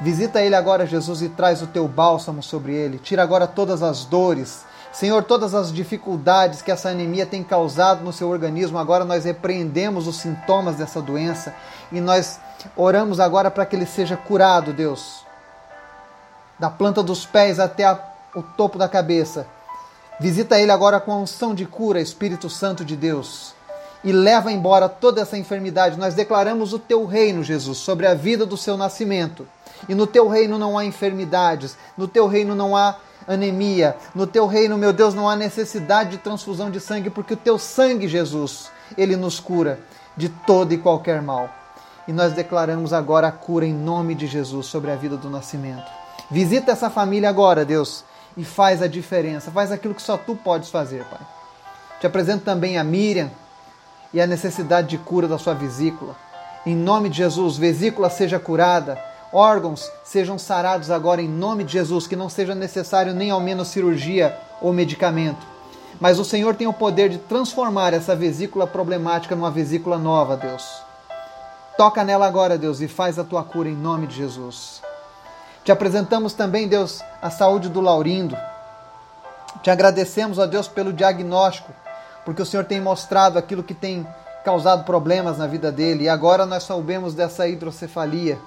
Visita 0.00 0.40
ele 0.40 0.54
agora, 0.54 0.86
Jesus, 0.86 1.20
e 1.20 1.28
traz 1.28 1.60
o 1.60 1.66
teu 1.66 1.88
bálsamo 1.88 2.44
sobre 2.44 2.72
ele. 2.72 2.98
Tira 2.98 3.24
agora 3.24 3.48
todas 3.48 3.82
as 3.82 4.04
dores. 4.04 4.64
Senhor, 4.92 5.22
todas 5.22 5.54
as 5.54 5.72
dificuldades 5.72 6.62
que 6.62 6.70
essa 6.70 6.88
anemia 6.88 7.24
tem 7.24 7.44
causado 7.44 8.02
no 8.02 8.12
seu 8.12 8.28
organismo, 8.28 8.78
agora 8.78 9.04
nós 9.04 9.24
repreendemos 9.24 10.06
os 10.06 10.16
sintomas 10.16 10.76
dessa 10.76 11.00
doença 11.00 11.54
e 11.92 12.00
nós 12.00 12.40
oramos 12.76 13.20
agora 13.20 13.50
para 13.50 13.64
que 13.64 13.76
ele 13.76 13.86
seja 13.86 14.16
curado, 14.16 14.72
Deus. 14.72 15.24
Da 16.58 16.68
planta 16.68 17.02
dos 17.02 17.24
pés 17.24 17.60
até 17.60 17.84
a, 17.84 17.98
o 18.34 18.42
topo 18.42 18.76
da 18.76 18.88
cabeça 18.88 19.46
Visita 20.20 20.60
ele 20.60 20.70
agora 20.70 21.00
com 21.00 21.12
a 21.12 21.16
unção 21.16 21.54
de 21.54 21.64
cura, 21.64 21.98
Espírito 21.98 22.50
Santo 22.50 22.84
de 22.84 22.94
Deus, 22.94 23.54
e 24.04 24.12
leva 24.12 24.52
embora 24.52 24.86
toda 24.86 25.22
essa 25.22 25.38
enfermidade. 25.38 25.98
Nós 25.98 26.12
declaramos 26.12 26.74
o 26.74 26.78
teu 26.78 27.06
reino, 27.06 27.42
Jesus, 27.42 27.78
sobre 27.78 28.06
a 28.06 28.12
vida 28.12 28.44
do 28.44 28.54
seu 28.54 28.76
nascimento. 28.76 29.48
E 29.88 29.94
no 29.94 30.06
teu 30.06 30.28
reino 30.28 30.58
não 30.58 30.76
há 30.76 30.84
enfermidades, 30.84 31.74
no 31.96 32.06
teu 32.06 32.26
reino 32.26 32.54
não 32.54 32.76
há 32.76 32.96
anemia, 33.26 33.96
no 34.14 34.26
teu 34.26 34.46
reino, 34.46 34.76
meu 34.78 34.92
Deus, 34.92 35.14
não 35.14 35.28
há 35.28 35.36
necessidade 35.36 36.10
de 36.10 36.18
transfusão 36.18 36.70
de 36.70 36.80
sangue, 36.80 37.10
porque 37.10 37.34
o 37.34 37.36
teu 37.36 37.58
sangue, 37.58 38.08
Jesus, 38.08 38.70
ele 38.96 39.16
nos 39.16 39.38
cura 39.38 39.80
de 40.16 40.28
todo 40.28 40.72
e 40.72 40.78
qualquer 40.78 41.22
mal. 41.22 41.48
E 42.08 42.12
nós 42.12 42.32
declaramos 42.32 42.92
agora 42.92 43.28
a 43.28 43.32
cura 43.32 43.66
em 43.66 43.72
nome 43.72 44.14
de 44.14 44.26
Jesus 44.26 44.66
sobre 44.66 44.90
a 44.90 44.96
vida 44.96 45.16
do 45.16 45.30
nascimento. 45.30 45.90
Visita 46.30 46.72
essa 46.72 46.90
família 46.90 47.28
agora, 47.28 47.64
Deus, 47.64 48.04
e 48.36 48.44
faz 48.44 48.82
a 48.82 48.86
diferença, 48.86 49.50
faz 49.50 49.72
aquilo 49.72 49.94
que 49.94 50.02
só 50.02 50.16
tu 50.16 50.34
podes 50.36 50.70
fazer, 50.70 51.04
Pai. 51.04 51.20
Te 52.00 52.06
apresento 52.06 52.44
também 52.44 52.78
a 52.78 52.84
Miriam 52.84 53.30
e 54.12 54.20
a 54.20 54.26
necessidade 54.26 54.88
de 54.88 54.98
cura 54.98 55.28
da 55.28 55.38
sua 55.38 55.54
vesícula. 55.54 56.16
Em 56.64 56.74
nome 56.74 57.08
de 57.08 57.18
Jesus, 57.18 57.56
vesícula 57.56 58.10
seja 58.10 58.38
curada, 58.38 58.98
órgãos 59.32 59.90
sejam 60.04 60.38
sarados 60.38 60.90
agora 60.90 61.22
em 61.22 61.28
nome 61.28 61.64
de 61.64 61.72
Jesus, 61.72 62.06
que 62.06 62.16
não 62.16 62.28
seja 62.28 62.54
necessário 62.54 63.14
nem 63.14 63.30
ao 63.30 63.40
menos 63.40 63.68
cirurgia 63.68 64.36
ou 64.60 64.72
medicamento. 64.72 65.46
Mas 66.00 66.18
o 66.18 66.24
Senhor 66.24 66.54
tem 66.54 66.66
o 66.66 66.72
poder 66.72 67.08
de 67.08 67.18
transformar 67.18 67.92
essa 67.92 68.16
vesícula 68.16 68.66
problemática 68.66 69.36
numa 69.36 69.50
vesícula 69.50 69.98
nova, 69.98 70.36
Deus. 70.36 70.64
Toca 71.76 72.04
nela 72.04 72.26
agora, 72.26 72.58
Deus, 72.58 72.80
e 72.80 72.88
faz 72.88 73.18
a 73.18 73.24
tua 73.24 73.42
cura 73.44 73.68
em 73.68 73.76
nome 73.76 74.06
de 74.06 74.16
Jesus. 74.16 74.82
Te 75.64 75.70
apresentamos 75.70 76.32
também, 76.32 76.66
Deus, 76.66 77.02
a 77.20 77.30
saúde 77.30 77.68
do 77.68 77.80
Laurindo. 77.80 78.36
Te 79.62 79.70
agradecemos, 79.70 80.38
ó 80.38 80.46
Deus, 80.46 80.68
pelo 80.68 80.92
diagnóstico, 80.92 81.72
porque 82.24 82.40
o 82.40 82.46
Senhor 82.46 82.64
tem 82.64 82.80
mostrado 82.80 83.38
aquilo 83.38 83.62
que 83.62 83.74
tem 83.74 84.06
causado 84.44 84.84
problemas 84.84 85.36
na 85.36 85.46
vida 85.46 85.70
dele 85.70 86.04
e 86.04 86.08
agora 86.08 86.46
nós 86.46 86.62
soubemos 86.62 87.14
dessa 87.14 87.46
hidrocefalia. 87.46 88.38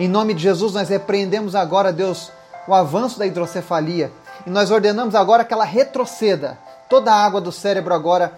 Em 0.00 0.08
nome 0.08 0.32
de 0.32 0.42
Jesus, 0.42 0.72
nós 0.72 0.88
repreendemos 0.88 1.54
agora, 1.54 1.92
Deus, 1.92 2.32
o 2.66 2.72
avanço 2.72 3.18
da 3.18 3.26
hidrocefalia 3.26 4.10
e 4.46 4.50
nós 4.50 4.70
ordenamos 4.70 5.14
agora 5.14 5.44
que 5.44 5.52
ela 5.52 5.62
retroceda. 5.62 6.58
Toda 6.88 7.12
a 7.12 7.22
água 7.22 7.38
do 7.38 7.52
cérebro 7.52 7.92
agora 7.92 8.32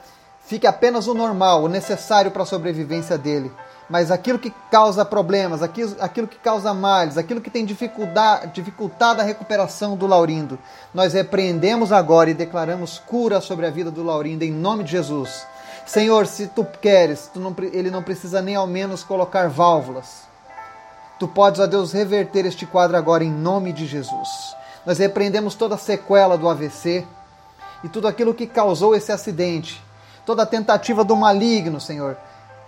fique 0.45 0.67
apenas 0.67 1.07
o 1.07 1.15
normal, 1.15 1.63
o 1.63 1.69
necessário 1.69 2.33
para 2.33 2.43
a 2.43 2.47
sobrevivência 2.47 3.17
dele. 3.17 3.53
Mas 3.89 4.11
aquilo 4.11 4.41
que 4.41 4.53
causa 4.73 5.05
problemas, 5.05 5.63
aquilo, 5.63 6.27
que 6.27 6.37
causa 6.39 6.75
males, 6.75 7.17
aquilo 7.17 7.41
que 7.41 7.49
tem 7.49 7.65
dificultado 7.65 9.21
a 9.21 9.25
recuperação 9.25 9.97
do 9.97 10.09
Laurindo, 10.09 10.59
nós 10.93 11.13
repreendemos 11.13 11.93
agora 11.93 12.29
e 12.29 12.35
declaramos 12.35 12.99
cura 13.07 13.41
sobre 13.41 13.67
a 13.67 13.71
vida 13.71 13.89
do 13.89 14.03
Laurindo 14.03 14.43
em 14.43 14.51
nome 14.51 14.83
de 14.83 14.91
Jesus. 14.91 15.47
Senhor, 15.87 16.27
se 16.27 16.49
tu 16.49 16.65
queres, 16.65 17.31
tu 17.33 17.39
não, 17.39 17.55
ele 17.73 17.89
não 17.89 18.03
precisa 18.03 18.43
nem 18.43 18.57
ao 18.57 18.67
menos 18.67 19.05
colocar 19.05 19.49
válvulas. 19.49 20.32
Tu 21.23 21.29
podes, 21.29 21.61
ó 21.61 21.69
Deus, 21.69 21.93
reverter 21.93 22.47
este 22.47 22.67
quadro 22.67 22.97
agora 22.97 23.23
em 23.23 23.31
nome 23.31 23.73
de 23.73 23.87
Jesus. 23.87 24.57
Nós 24.85 24.99
repreendemos 24.99 25.55
toda 25.55 25.77
a 25.77 25.79
sequela 25.79 26.37
do 26.37 26.49
AVC 26.49 27.07
e 27.85 27.89
tudo 27.89 28.09
aquilo 28.09 28.35
que 28.35 28.45
causou 28.45 28.93
esse 28.93 29.13
acidente, 29.13 29.81
toda 30.27 30.43
a 30.43 30.47
tentativa 30.47 31.05
do 31.05 31.15
maligno, 31.15 31.81
Senhor, 31.81 32.17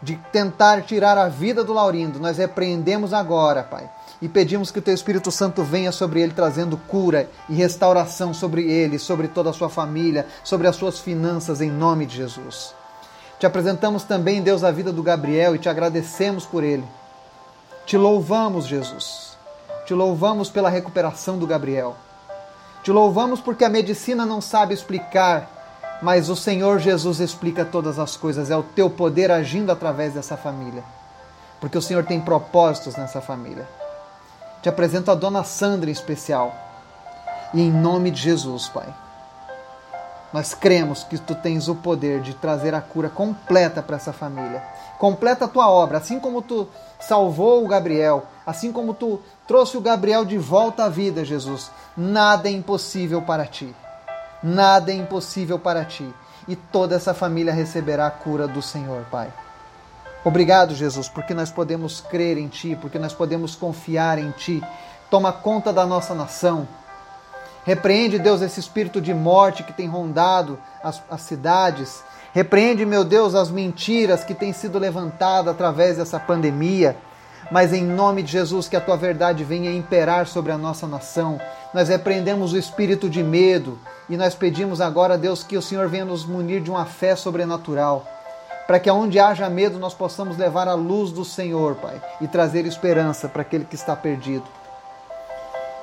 de 0.01 0.15
tentar 0.31 0.83
tirar 0.83 1.19
a 1.19 1.29
vida 1.29 1.65
do 1.65 1.73
Laurindo. 1.73 2.21
Nós 2.21 2.39
repreendemos 2.39 3.13
agora, 3.13 3.65
Pai, 3.65 3.91
e 4.23 4.29
pedimos 4.29 4.71
que 4.71 4.79
o 4.79 4.83
Teu 4.83 4.95
Espírito 4.95 5.33
Santo 5.33 5.65
venha 5.65 5.91
sobre 5.91 6.21
ele 6.21 6.33
trazendo 6.33 6.77
cura 6.77 7.29
e 7.49 7.55
restauração 7.55 8.33
sobre 8.33 8.71
ele, 8.71 9.01
sobre 9.01 9.27
toda 9.27 9.51
a 9.51 9.53
sua 9.53 9.69
família, 9.69 10.29
sobre 10.45 10.69
as 10.69 10.77
suas 10.77 11.01
finanças, 11.01 11.61
em 11.61 11.73
nome 11.73 12.07
de 12.07 12.19
Jesus. 12.19 12.73
Te 13.37 13.47
apresentamos 13.47 14.05
também, 14.05 14.41
Deus, 14.41 14.63
a 14.63 14.71
vida 14.71 14.93
do 14.93 15.03
Gabriel 15.03 15.57
e 15.57 15.59
te 15.59 15.69
agradecemos 15.69 16.47
por 16.47 16.63
ele. 16.63 16.85
Te 17.87 17.99
louvamos, 17.99 18.67
Jesus. 18.67 19.37
Te 19.87 19.93
louvamos 19.93 20.49
pela 20.49 20.71
recuperação 20.71 21.38
do 21.38 21.47
Gabriel. 21.47 21.95
Te 22.83 22.91
louvamos 22.91 23.41
porque 23.41 23.64
a 23.64 23.69
medicina 23.69 24.25
não 24.25 24.41
sabe 24.41 24.73
explicar, 24.73 25.99
mas 26.03 26.29
o 26.29 26.37
Senhor 26.37 26.79
Jesus 26.79 27.21
explica 27.21 27.64
todas 27.64 27.99
as 27.99 28.17
coisas. 28.17 28.50
É 28.50 28.57
o 28.57 28.62
teu 28.62 28.88
poder 28.88 29.31
agindo 29.31 29.71
através 29.71 30.14
dessa 30.14 30.37
família. 30.37 30.83
Porque 31.61 31.79
o 31.79 31.83
Senhor 31.83 32.05
tem 32.05 32.21
propósitos 32.21 32.97
nessa 32.97 33.21
família. 33.21 33.69
Te 34.62 34.69
apresento 34.69 35.11
a 35.11 35.14
dona 35.14 35.45
Sandra 35.45 35.91
em 35.91 35.93
especial. 35.93 36.55
E 37.53 37.61
em 37.61 37.71
nome 37.71 38.11
de 38.11 38.21
Jesus, 38.21 38.69
Pai 38.69 39.05
nós 40.35 40.53
cremos 40.53 41.05
que 41.05 41.17
tu 41.17 41.33
tens 41.33 41.69
o 41.69 41.76
poder 41.76 42.21
de 42.21 42.35
trazer 42.35 42.75
a 42.75 42.81
cura 42.81 43.09
completa 43.09 43.81
para 43.81 43.95
essa 43.95 44.12
família. 44.12 44.61
Completa 44.99 45.45
a 45.45 45.49
tua 45.49 45.69
obra, 45.71 45.99
assim 45.99 46.19
como 46.19 46.41
tu 46.41 46.69
salvou 47.01 47.65
o 47.65 47.69
Gabriel, 47.69 48.25
assim 48.47 48.73
como 48.73 48.95
tu 48.95 49.21
trouxe 49.47 49.77
o 49.77 49.81
Gabriel 49.81 50.25
de 50.25 50.39
volta 50.39 50.85
à 50.85 50.89
vida, 50.89 51.25
Jesus. 51.25 51.71
Nada 51.97 52.49
é 52.49 52.53
impossível 52.53 53.23
para 53.23 53.47
ti. 53.47 53.75
Nada 54.43 54.93
é 54.93 54.95
impossível 54.95 55.59
para 55.59 55.85
ti. 55.85 56.09
E 56.47 56.55
toda 56.55 56.97
essa 56.97 57.15
família 57.15 57.53
receberá 57.53 58.07
a 58.07 58.11
cura 58.11 58.47
do 58.47 58.61
Senhor, 58.61 59.05
Pai. 59.11 59.33
Obrigado, 60.25 60.75
Jesus, 60.75 61.09
porque 61.09 61.35
nós 61.35 61.51
podemos 61.51 62.01
crer 62.01 62.39
em 62.39 62.49
Ti, 62.49 62.79
porque 62.81 62.99
nós 62.99 63.13
podemos 63.13 63.55
confiar 63.55 64.19
em 64.19 64.31
Ti. 64.31 64.63
Toma 65.11 65.33
conta 65.33 65.73
da 65.73 65.85
nossa 65.85 66.15
nação 66.15 66.67
Repreende, 67.65 68.19
Deus, 68.19 68.43
esse 68.43 68.61
espírito 68.61 69.01
de 69.01 69.15
morte 69.15 69.63
que 69.63 69.73
tem 69.73 69.89
rondado 69.89 70.59
as, 70.83 71.03
as 71.11 71.23
cidades. 71.23 72.05
Repreende, 72.35 72.85
meu 72.85 73.05
Deus, 73.05 73.33
as 73.37 73.49
mentiras 73.49 74.25
que 74.25 74.35
têm 74.35 74.53
sido 74.53 74.76
levantadas 74.76 75.55
através 75.55 75.99
dessa 75.99 76.19
pandemia. 76.19 76.97
Mas 77.49 77.73
em 77.73 77.85
nome 77.85 78.25
de 78.25 78.33
Jesus, 78.33 78.67
que 78.67 78.75
a 78.75 78.81
tua 78.81 78.97
verdade 78.97 79.45
venha 79.45 79.73
imperar 79.73 80.26
sobre 80.26 80.50
a 80.50 80.59
nossa 80.59 80.85
nação. 80.85 81.41
Nós 81.73 81.88
repreendemos 81.88 82.53
o 82.53 82.59
espírito 82.59 83.09
de 83.09 83.23
medo 83.23 83.79
e 84.11 84.17
nós 84.17 84.35
pedimos 84.35 84.81
agora, 84.81 85.17
Deus, 85.17 85.45
que 85.45 85.57
o 85.57 85.62
Senhor 85.62 85.88
venha 85.88 86.05
nos 86.05 86.26
munir 86.26 86.61
de 86.61 86.73
uma 86.73 86.85
fé 86.85 87.14
sobrenatural. 87.14 88.05
Para 88.67 88.81
que 88.81 88.91
onde 88.91 89.21
haja 89.21 89.49
medo 89.49 89.79
nós 89.79 89.95
possamos 89.95 90.37
levar 90.37 90.67
a 90.67 90.75
luz 90.75 91.12
do 91.12 91.25
Senhor, 91.25 91.76
Pai, 91.76 92.03
e 92.21 92.26
trazer 92.26 92.67
esperança 92.67 93.29
para 93.29 93.43
aquele 93.43 93.64
que 93.64 93.76
está 93.76 93.95
perdido. 93.95 94.45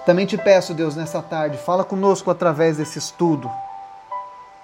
Também 0.06 0.26
te 0.26 0.38
peço, 0.38 0.74
Deus, 0.74 0.98
nessa 0.98 1.22
tarde, 1.22 1.58
fala 1.58 1.86
conosco 1.86 2.30
através 2.30 2.76
desse 2.76 3.00
estudo 3.00 3.50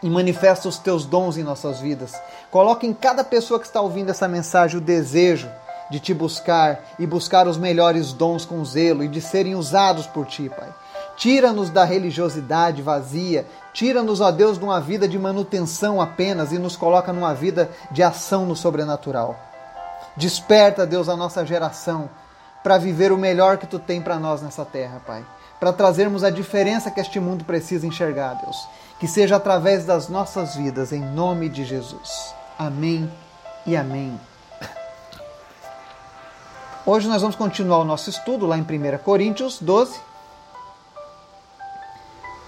e 0.02 0.10
manifesta 0.10 0.68
os 0.68 0.78
teus 0.78 1.06
dons 1.06 1.38
em 1.38 1.44
nossas 1.44 1.80
vidas. 1.80 2.14
Coloca 2.52 2.86
em 2.86 2.94
cada 2.94 3.24
pessoa 3.24 3.60
que 3.60 3.66
está 3.66 3.82
ouvindo 3.82 4.12
essa 4.12 4.28
mensagem 4.28 4.78
o 4.78 4.82
desejo 4.82 5.50
de 5.90 6.00
te 6.00 6.14
buscar 6.14 6.82
e 7.00 7.08
buscar 7.08 7.48
os 7.48 7.58
melhores 7.58 8.14
dons 8.14 8.46
com 8.46 8.64
zelo 8.64 9.04
e 9.04 9.08
de 9.08 9.22
serem 9.22 9.56
usados 9.56 10.06
por 10.06 10.26
ti, 10.26 10.50
Pai. 10.50 10.74
Tira-nos 11.16 11.70
da 11.70 11.84
religiosidade 11.84 12.82
vazia, 12.82 13.46
tira-nos, 13.74 14.22
ó 14.22 14.30
Deus, 14.30 14.60
de 14.60 14.64
uma 14.64 14.80
vida 14.80 15.08
de 15.08 15.18
manutenção 15.18 16.00
apenas 16.00 16.52
e 16.52 16.60
nos 16.60 16.76
coloca 16.76 17.12
numa 17.12 17.34
vida 17.34 17.72
de 17.90 18.04
ação 18.04 18.46
no 18.46 18.56
sobrenatural. 18.56 19.36
Desperta, 20.16 20.86
Deus, 20.86 21.10
a 21.10 21.16
nossa 21.16 21.46
geração 21.46 22.10
para 22.64 22.78
viver 22.78 23.12
o 23.12 23.18
melhor 23.18 23.58
que 23.58 23.66
tu 23.66 23.80
tem 23.80 24.02
para 24.02 24.20
nós 24.20 24.42
nessa 24.42 24.66
terra, 24.66 25.02
Pai. 25.06 25.24
Para 25.60 25.74
trazermos 25.74 26.24
a 26.24 26.30
diferença 26.30 26.92
que 26.92 27.00
este 27.00 27.20
mundo 27.20 27.44
precisa 27.44 27.88
enxergar, 27.88 28.36
Deus. 28.36 28.68
Que 29.00 29.08
seja 29.08 29.36
através 29.36 29.86
das 29.86 30.08
nossas 30.08 30.56
vidas, 30.56 30.92
em 30.92 31.02
nome 31.02 31.50
de 31.50 31.66
Jesus. 31.66 32.34
Amém 32.58 33.12
e 33.66 33.76
amém. 33.76 34.20
Hoje 36.86 37.08
nós 37.08 37.22
vamos 37.22 37.36
continuar 37.36 37.80
o 37.80 37.84
nosso 37.84 38.10
estudo 38.10 38.46
lá 38.46 38.58
em 38.58 38.62
1 38.62 38.98
Coríntios 39.04 39.60
12. 39.60 40.00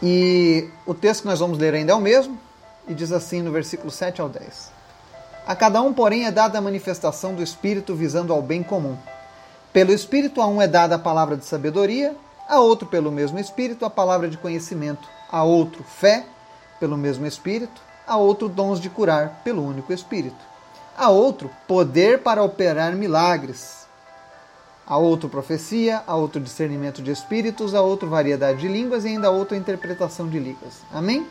E 0.01 0.69
o 0.85 0.93
texto 0.93 1.23
que 1.23 1.27
nós 1.27 1.39
vamos 1.39 1.57
ler 1.57 1.73
ainda 1.73 1.91
é 1.91 1.95
o 1.95 1.99
mesmo, 1.99 2.39
e 2.87 2.93
diz 2.93 3.11
assim 3.11 3.41
no 3.41 3.51
versículo 3.51 3.91
7 3.91 4.21
ao 4.21 4.29
10. 4.29 4.71
A 5.45 5.55
cada 5.55 5.81
um, 5.81 5.91
porém, 5.93 6.25
é 6.25 6.31
dada 6.31 6.57
a 6.57 6.61
manifestação 6.61 7.33
do 7.33 7.43
Espírito 7.43 7.95
visando 7.95 8.31
ao 8.31 8.41
bem 8.41 8.63
comum. 8.63 8.97
Pelo 9.73 9.91
Espírito 9.91 10.41
a 10.41 10.47
um 10.47 10.61
é 10.61 10.67
dada 10.67 10.95
a 10.95 10.99
palavra 10.99 11.35
de 11.35 11.43
sabedoria, 11.43 12.15
a 12.49 12.59
outro, 12.59 12.87
pelo 12.87 13.11
mesmo 13.11 13.37
Espírito, 13.37 13.85
a 13.85 13.89
palavra 13.89 14.27
de 14.27 14.37
conhecimento, 14.37 15.07
a 15.31 15.43
outro, 15.43 15.83
fé, 15.83 16.25
pelo 16.79 16.97
mesmo 16.97 17.27
Espírito, 17.27 17.79
a 18.07 18.17
outro, 18.17 18.49
dons 18.49 18.79
de 18.79 18.89
curar, 18.89 19.41
pelo 19.43 19.63
único 19.63 19.93
Espírito, 19.93 20.43
a 20.97 21.09
outro, 21.09 21.51
poder 21.67 22.23
para 22.23 22.41
operar 22.41 22.93
milagres, 22.93 23.87
a 24.87 24.97
outro, 24.97 25.29
profecia, 25.29 26.01
a 26.07 26.15
outro, 26.15 26.41
discernimento 26.41 27.03
de 27.03 27.11
espíritos, 27.11 27.75
a 27.75 27.81
outro, 27.81 28.09
variedade 28.09 28.61
de 28.61 28.67
línguas. 28.67 29.05
E 29.05 29.09
ainda 29.09 29.27
a 29.27 29.31
outra, 29.31 29.55
interpretação 29.55 30.27
de 30.27 30.39
línguas. 30.39 30.81
Amém? 30.91 31.27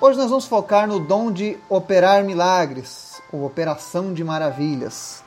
Hoje 0.00 0.18
nós 0.18 0.30
vamos 0.30 0.46
focar 0.46 0.88
no 0.88 0.98
dom 0.98 1.30
de 1.30 1.56
operar 1.68 2.24
milagres, 2.24 3.22
ou 3.32 3.46
operação 3.46 4.12
de 4.12 4.24
maravilhas. 4.24 5.22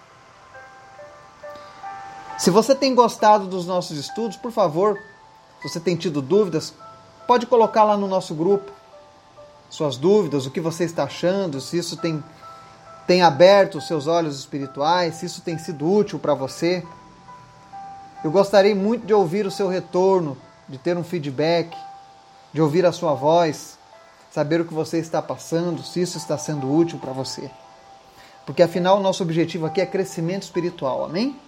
Se 2.43 2.49
você 2.49 2.75
tem 2.75 2.93
gostado 2.93 3.47
dos 3.47 3.65
nossos 3.65 3.97
estudos, 3.97 4.35
por 4.35 4.51
favor, 4.51 4.99
se 5.61 5.69
você 5.69 5.79
tem 5.79 5.95
tido 5.95 6.21
dúvidas, 6.21 6.73
pode 7.25 7.45
colocar 7.45 7.85
lá 7.85 7.95
no 7.95 8.05
nosso 8.05 8.35
grupo 8.35 8.69
suas 9.69 9.95
dúvidas, 9.95 10.45
o 10.45 10.51
que 10.51 10.59
você 10.59 10.83
está 10.83 11.05
achando, 11.05 11.61
se 11.61 11.77
isso 11.77 11.95
tem, 11.95 12.21
tem 13.07 13.21
aberto 13.21 13.77
os 13.77 13.87
seus 13.87 14.07
olhos 14.07 14.37
espirituais, 14.37 15.15
se 15.15 15.25
isso 15.25 15.39
tem 15.39 15.57
sido 15.57 15.89
útil 15.89 16.19
para 16.19 16.33
você. 16.33 16.83
Eu 18.25 18.29
gostaria 18.29 18.75
muito 18.75 19.05
de 19.05 19.13
ouvir 19.13 19.45
o 19.45 19.51
seu 19.51 19.69
retorno, 19.69 20.37
de 20.67 20.77
ter 20.77 20.97
um 20.97 21.03
feedback, 21.05 21.73
de 22.51 22.61
ouvir 22.61 22.85
a 22.85 22.91
sua 22.91 23.13
voz, 23.13 23.77
saber 24.29 24.59
o 24.59 24.65
que 24.65 24.73
você 24.73 24.97
está 24.97 25.21
passando, 25.21 25.81
se 25.81 26.01
isso 26.01 26.17
está 26.17 26.37
sendo 26.37 26.69
útil 26.69 26.99
para 26.99 27.13
você. 27.13 27.49
Porque 28.45 28.61
afinal, 28.61 28.97
o 28.97 29.01
nosso 29.01 29.23
objetivo 29.23 29.65
aqui 29.65 29.79
é 29.79 29.85
crescimento 29.85 30.43
espiritual, 30.43 31.05
amém? 31.05 31.39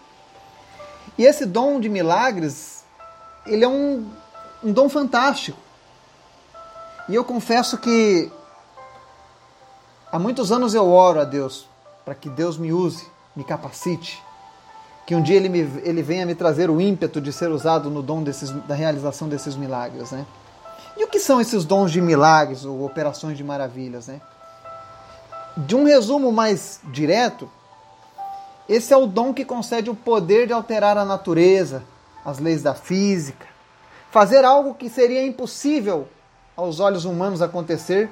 E 1.17 1.25
esse 1.25 1.45
dom 1.45 1.79
de 1.79 1.89
milagres, 1.89 2.83
ele 3.45 3.63
é 3.63 3.67
um, 3.67 4.09
um 4.63 4.71
dom 4.71 4.89
fantástico. 4.89 5.57
E 7.07 7.15
eu 7.15 7.23
confesso 7.23 7.77
que 7.77 8.31
há 10.11 10.17
muitos 10.17 10.51
anos 10.51 10.73
eu 10.73 10.87
oro 10.87 11.19
a 11.19 11.23
Deus 11.23 11.67
para 12.03 12.15
que 12.15 12.29
Deus 12.29 12.57
me 12.57 12.73
use, 12.73 13.07
me 13.35 13.43
capacite, 13.43 14.21
que 15.05 15.15
um 15.15 15.21
dia 15.21 15.35
ele, 15.35 15.49
me, 15.49 15.59
ele 15.83 16.01
venha 16.01 16.25
me 16.25 16.33
trazer 16.33 16.69
o 16.69 16.81
ímpeto 16.81 17.21
de 17.21 17.31
ser 17.31 17.49
usado 17.49 17.89
no 17.89 18.01
dom 18.01 18.23
desses, 18.23 18.49
da 18.49 18.73
realização 18.73 19.29
desses 19.29 19.55
milagres, 19.55 20.11
né? 20.11 20.25
E 20.97 21.03
o 21.03 21.07
que 21.07 21.19
são 21.19 21.39
esses 21.39 21.65
dons 21.65 21.91
de 21.91 22.01
milagres 22.01 22.65
ou 22.65 22.83
operações 22.85 23.37
de 23.37 23.43
maravilhas, 23.43 24.07
né? 24.07 24.21
De 25.57 25.75
um 25.75 25.83
resumo 25.83 26.31
mais 26.31 26.79
direto, 26.85 27.49
esse 28.67 28.93
é 28.93 28.97
o 28.97 29.05
dom 29.05 29.33
que 29.33 29.45
concede 29.45 29.89
o 29.89 29.95
poder 29.95 30.47
de 30.47 30.53
alterar 30.53 30.97
a 30.97 31.05
natureza, 31.05 31.83
as 32.23 32.39
leis 32.39 32.63
da 32.63 32.73
física, 32.73 33.45
fazer 34.11 34.43
algo 34.43 34.73
que 34.73 34.89
seria 34.89 35.25
impossível 35.25 36.07
aos 36.55 36.79
olhos 36.79 37.05
humanos 37.05 37.41
acontecer, 37.41 38.09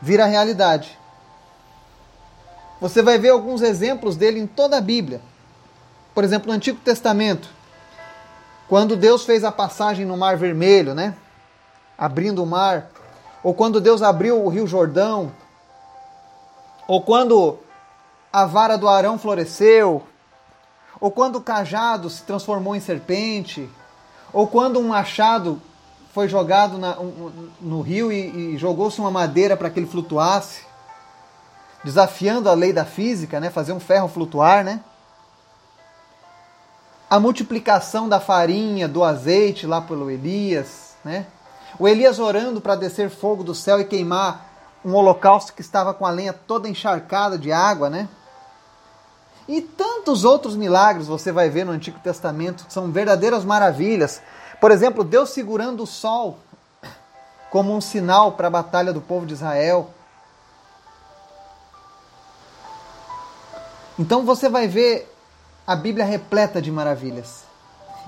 vir 0.00 0.20
à 0.20 0.26
realidade. 0.26 0.98
Você 2.80 3.02
vai 3.02 3.18
ver 3.18 3.30
alguns 3.30 3.60
exemplos 3.60 4.16
dele 4.16 4.40
em 4.40 4.46
toda 4.46 4.78
a 4.78 4.80
Bíblia. 4.80 5.20
Por 6.14 6.24
exemplo, 6.24 6.48
no 6.48 6.54
Antigo 6.54 6.78
Testamento, 6.80 7.48
quando 8.68 8.96
Deus 8.96 9.24
fez 9.24 9.44
a 9.44 9.52
passagem 9.52 10.06
no 10.06 10.16
Mar 10.16 10.36
Vermelho, 10.36 10.94
né? 10.94 11.14
Abrindo 11.96 12.42
o 12.42 12.46
mar, 12.46 12.90
ou 13.42 13.54
quando 13.54 13.80
Deus 13.80 14.02
abriu 14.02 14.42
o 14.42 14.48
Rio 14.48 14.66
Jordão, 14.66 15.32
ou 16.88 17.02
quando 17.02 17.58
a 18.32 18.46
vara 18.46 18.78
do 18.78 18.88
Arão 18.88 19.18
floresceu, 19.18 20.02
ou 21.00 21.10
quando 21.10 21.36
o 21.36 21.42
cajado 21.42 22.08
se 22.08 22.22
transformou 22.22 22.74
em 22.74 22.80
serpente, 22.80 23.68
ou 24.32 24.46
quando 24.46 24.78
um 24.78 24.88
machado 24.88 25.60
foi 26.12 26.28
jogado 26.28 26.78
na, 26.78 26.98
um, 26.98 27.50
no 27.60 27.80
rio 27.80 28.12
e, 28.12 28.54
e 28.54 28.58
jogou-se 28.58 29.00
uma 29.00 29.10
madeira 29.10 29.56
para 29.56 29.68
que 29.68 29.80
ele 29.80 29.86
flutuasse 29.86 30.72
desafiando 31.82 32.48
a 32.48 32.54
lei 32.54 32.72
da 32.72 32.84
física, 32.84 33.40
né? 33.40 33.50
Fazer 33.50 33.72
um 33.72 33.80
ferro 33.80 34.08
flutuar, 34.08 34.64
né? 34.64 34.80
A 37.10 37.18
multiplicação 37.18 38.08
da 38.08 38.20
farinha, 38.20 38.88
do 38.88 39.04
azeite 39.04 39.66
lá 39.66 39.80
pelo 39.80 40.10
Elias, 40.10 40.94
né? 41.04 41.26
O 41.78 41.88
Elias 41.88 42.18
orando 42.18 42.60
para 42.60 42.76
descer 42.76 43.10
fogo 43.10 43.42
do 43.42 43.54
céu 43.54 43.80
e 43.80 43.84
queimar 43.84 44.50
um 44.84 44.94
holocausto 44.94 45.52
que 45.52 45.60
estava 45.60 45.92
com 45.92 46.06
a 46.06 46.10
lenha 46.10 46.32
toda 46.32 46.68
encharcada 46.68 47.36
de 47.36 47.52
água, 47.52 47.90
né? 47.90 48.08
E 49.48 49.60
tantos 49.60 50.24
outros 50.24 50.56
milagres 50.56 51.06
você 51.06 51.32
vai 51.32 51.50
ver 51.50 51.64
no 51.64 51.72
Antigo 51.72 51.98
Testamento, 51.98 52.66
são 52.68 52.90
verdadeiras 52.92 53.44
maravilhas. 53.44 54.22
Por 54.60 54.70
exemplo, 54.70 55.02
Deus 55.02 55.30
segurando 55.30 55.82
o 55.82 55.86
sol 55.86 56.38
como 57.50 57.74
um 57.76 57.80
sinal 57.80 58.32
para 58.32 58.46
a 58.46 58.50
batalha 58.50 58.92
do 58.92 59.00
povo 59.00 59.26
de 59.26 59.34
Israel. 59.34 59.90
Então 63.98 64.24
você 64.24 64.48
vai 64.48 64.66
ver 64.66 65.12
a 65.66 65.76
Bíblia 65.76 66.04
repleta 66.04 66.62
de 66.62 66.70
maravilhas. 66.70 67.44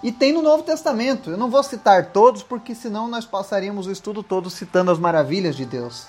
E 0.02 0.12
tem 0.12 0.32
no 0.32 0.42
Novo 0.42 0.62
Testamento. 0.62 1.30
Eu 1.30 1.36
não 1.36 1.50
vou 1.50 1.62
citar 1.62 2.06
todos, 2.06 2.42
porque 2.42 2.74
senão 2.74 3.08
nós 3.08 3.24
passaríamos 3.24 3.86
o 3.86 3.90
estudo 3.90 4.22
todo 4.22 4.50
citando 4.50 4.90
as 4.90 4.98
maravilhas 4.98 5.56
de 5.56 5.64
Deus. 5.64 6.06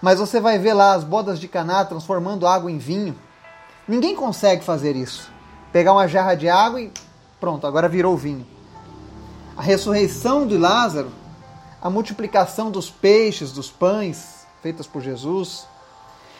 Mas 0.00 0.18
você 0.18 0.40
vai 0.40 0.58
ver 0.58 0.72
lá 0.74 0.94
as 0.94 1.04
bodas 1.04 1.38
de 1.38 1.48
Caná 1.48 1.84
transformando 1.84 2.46
água 2.46 2.70
em 2.70 2.78
vinho. 2.78 3.16
Ninguém 3.86 4.14
consegue 4.14 4.64
fazer 4.64 4.94
isso. 4.94 5.30
Pegar 5.72 5.92
uma 5.92 6.06
jarra 6.06 6.34
de 6.34 6.48
água 6.48 6.80
e 6.80 6.92
pronto, 7.40 7.66
agora 7.66 7.88
virou 7.88 8.16
vinho. 8.16 8.46
A 9.56 9.62
ressurreição 9.62 10.46
de 10.46 10.56
Lázaro, 10.56 11.10
a 11.80 11.90
multiplicação 11.90 12.70
dos 12.70 12.88
peixes, 12.88 13.52
dos 13.52 13.70
pães 13.70 14.46
feitas 14.62 14.86
por 14.86 15.02
Jesus, 15.02 15.66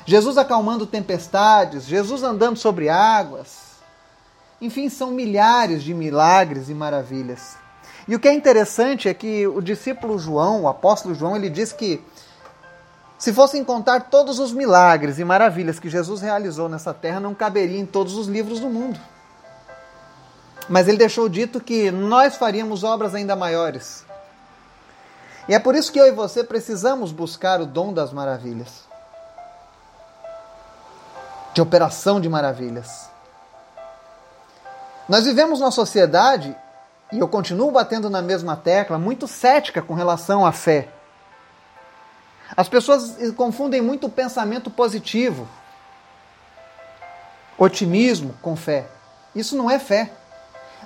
Jesus 0.06 0.38
acalmando 0.38 0.86
tempestades, 0.86 1.84
Jesus 1.84 2.22
andando 2.22 2.56
sobre 2.56 2.88
águas. 2.88 3.72
Enfim, 4.60 4.88
são 4.88 5.10
milhares 5.10 5.82
de 5.82 5.92
milagres 5.92 6.68
e 6.68 6.74
maravilhas. 6.74 7.56
E 8.06 8.14
o 8.14 8.20
que 8.20 8.28
é 8.28 8.32
interessante 8.32 9.08
é 9.08 9.14
que 9.14 9.46
o 9.46 9.60
discípulo 9.60 10.18
João, 10.18 10.62
o 10.62 10.68
apóstolo 10.68 11.14
João, 11.14 11.36
ele 11.36 11.50
diz 11.50 11.72
que 11.72 12.00
se 13.22 13.32
fossem 13.32 13.62
contar 13.62 14.10
todos 14.10 14.40
os 14.40 14.52
milagres 14.52 15.20
e 15.20 15.24
maravilhas 15.24 15.78
que 15.78 15.88
Jesus 15.88 16.20
realizou 16.20 16.68
nessa 16.68 16.92
terra, 16.92 17.20
não 17.20 17.32
caberia 17.32 17.78
em 17.78 17.86
todos 17.86 18.16
os 18.16 18.26
livros 18.26 18.58
do 18.58 18.68
mundo. 18.68 18.98
Mas 20.68 20.88
ele 20.88 20.98
deixou 20.98 21.28
dito 21.28 21.60
que 21.60 21.88
nós 21.92 22.34
faríamos 22.34 22.82
obras 22.82 23.14
ainda 23.14 23.36
maiores. 23.36 24.04
E 25.48 25.54
é 25.54 25.60
por 25.60 25.76
isso 25.76 25.92
que 25.92 26.00
eu 26.00 26.06
e 26.08 26.10
você 26.10 26.42
precisamos 26.42 27.12
buscar 27.12 27.60
o 27.60 27.64
dom 27.64 27.92
das 27.92 28.12
maravilhas 28.12 28.88
de 31.54 31.62
operação 31.62 32.20
de 32.20 32.28
maravilhas. 32.28 33.08
Nós 35.08 35.26
vivemos 35.26 35.60
numa 35.60 35.70
sociedade, 35.70 36.56
e 37.12 37.20
eu 37.20 37.28
continuo 37.28 37.70
batendo 37.70 38.10
na 38.10 38.20
mesma 38.20 38.56
tecla, 38.56 38.98
muito 38.98 39.28
cética 39.28 39.80
com 39.80 39.94
relação 39.94 40.44
à 40.44 40.50
fé. 40.50 40.88
As 42.56 42.68
pessoas 42.68 43.16
confundem 43.36 43.80
muito 43.80 44.06
o 44.06 44.10
pensamento 44.10 44.70
positivo, 44.70 45.48
otimismo 47.56 48.34
com 48.42 48.56
fé. 48.56 48.86
Isso 49.34 49.56
não 49.56 49.70
é 49.70 49.78
fé. 49.78 50.12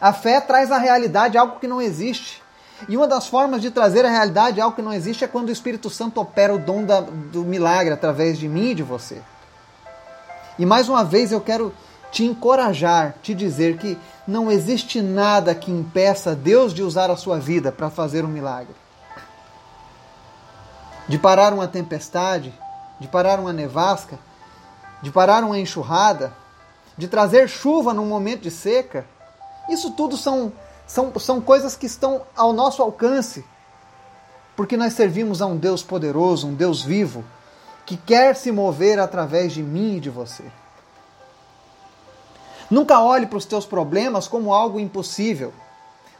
A 0.00 0.12
fé 0.12 0.40
traz 0.40 0.70
à 0.70 0.78
realidade 0.78 1.36
algo 1.36 1.58
que 1.58 1.66
não 1.66 1.80
existe. 1.80 2.42
E 2.88 2.96
uma 2.96 3.06
das 3.06 3.26
formas 3.26 3.62
de 3.62 3.70
trazer 3.70 4.04
à 4.04 4.10
realidade 4.10 4.60
algo 4.60 4.76
que 4.76 4.82
não 4.82 4.92
existe 4.92 5.24
é 5.24 5.28
quando 5.28 5.48
o 5.48 5.52
Espírito 5.52 5.88
Santo 5.88 6.20
opera 6.20 6.54
o 6.54 6.58
dom 6.58 6.84
da, 6.84 7.00
do 7.00 7.42
milagre 7.42 7.92
através 7.92 8.38
de 8.38 8.46
mim 8.46 8.70
e 8.70 8.74
de 8.74 8.82
você. 8.82 9.22
E 10.58 10.66
mais 10.66 10.88
uma 10.88 11.02
vez 11.02 11.32
eu 11.32 11.40
quero 11.40 11.74
te 12.12 12.24
encorajar, 12.24 13.14
te 13.22 13.34
dizer 13.34 13.78
que 13.78 13.98
não 14.26 14.50
existe 14.50 15.00
nada 15.00 15.54
que 15.54 15.70
impeça 15.70 16.34
Deus 16.34 16.72
de 16.72 16.82
usar 16.82 17.10
a 17.10 17.16
sua 17.16 17.38
vida 17.38 17.72
para 17.72 17.90
fazer 17.90 18.24
um 18.24 18.28
milagre. 18.28 18.74
De 21.08 21.18
parar 21.18 21.52
uma 21.52 21.68
tempestade, 21.68 22.52
de 22.98 23.06
parar 23.08 23.38
uma 23.38 23.52
nevasca, 23.52 24.18
de 25.02 25.10
parar 25.10 25.44
uma 25.44 25.58
enxurrada, 25.58 26.32
de 26.96 27.08
trazer 27.08 27.48
chuva 27.48 27.92
num 27.92 28.06
momento 28.06 28.42
de 28.42 28.50
seca. 28.50 29.06
Isso 29.68 29.90
tudo 29.92 30.16
são, 30.16 30.52
são, 30.86 31.12
são 31.18 31.40
coisas 31.40 31.76
que 31.76 31.86
estão 31.86 32.22
ao 32.34 32.52
nosso 32.52 32.82
alcance, 32.82 33.44
porque 34.56 34.76
nós 34.76 34.94
servimos 34.94 35.42
a 35.42 35.46
um 35.46 35.56
Deus 35.56 35.82
poderoso, 35.82 36.48
um 36.48 36.54
Deus 36.54 36.82
vivo, 36.82 37.24
que 37.84 37.96
quer 37.96 38.34
se 38.34 38.50
mover 38.50 38.98
através 38.98 39.52
de 39.52 39.62
mim 39.62 39.96
e 39.96 40.00
de 40.00 40.10
você. 40.10 40.44
Nunca 42.70 43.00
olhe 43.00 43.26
para 43.26 43.38
os 43.38 43.44
teus 43.44 43.64
problemas 43.64 44.26
como 44.26 44.52
algo 44.52 44.80
impossível, 44.80 45.52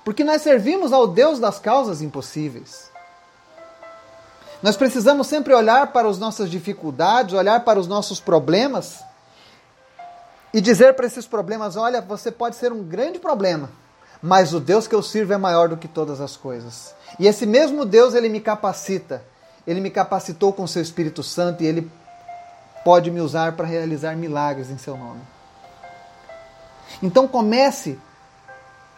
porque 0.05 0.23
nós 0.23 0.43
servimos 0.43 0.93
ao 0.93 1.09
Deus 1.09 1.41
das 1.41 1.59
causas 1.59 2.01
impossíveis. 2.01 2.91
Nós 4.63 4.77
precisamos 4.77 5.27
sempre 5.27 5.55
olhar 5.55 5.93
para 5.93 6.09
as 6.09 6.19
nossas 6.19 6.51
dificuldades, 6.51 7.35
olhar 7.35 7.65
para 7.65 7.79
os 7.79 7.87
nossos 7.87 8.21
problemas 8.21 9.01
e 10.53 10.61
dizer 10.61 10.95
para 10.95 11.07
esses 11.07 11.27
problemas: 11.27 11.77
olha, 11.77 12.01
você 12.01 12.31
pode 12.31 12.57
ser 12.57 12.73
um 12.73 12.83
grande 12.83 13.19
problema, 13.19 13.71
mas 14.23 14.55
o 14.55 14.61
Deus 14.61 14.89
que 14.89 14.95
eu 14.95 15.03
sirvo 15.03 15.33
é 15.33 15.39
maior 15.39 15.69
do 15.69 15.77
que 15.77 15.89
todas 15.89 16.21
as 16.21 16.37
coisas. 16.37 16.95
E 17.19 17.27
esse 17.27 17.47
mesmo 17.47 17.85
Deus, 17.85 18.15
ele 18.15 18.29
me 18.29 18.41
capacita 18.41 19.23
ele 19.67 19.81
me 19.81 19.91
capacitou 19.91 20.53
com 20.53 20.67
seu 20.67 20.81
Espírito 20.81 21.23
Santo 21.23 21.63
e 21.63 21.67
ele 21.67 21.91
pode 22.85 23.11
me 23.11 23.21
usar 23.21 23.53
para 23.53 23.67
realizar 23.67 24.17
milagres 24.17 24.71
em 24.71 24.79
seu 24.79 24.97
nome. 24.97 25.21
Então 27.03 27.27
comece 27.27 27.99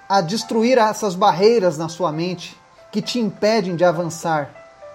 a 0.09 0.21
destruir 0.21 0.77
essas 0.77 1.15
barreiras 1.15 1.79
na 1.79 1.89
sua 1.89 2.13
mente 2.13 2.57
que 2.93 3.01
te 3.01 3.19
impedem 3.19 3.77
de 3.77 3.85
avançar 3.85 4.51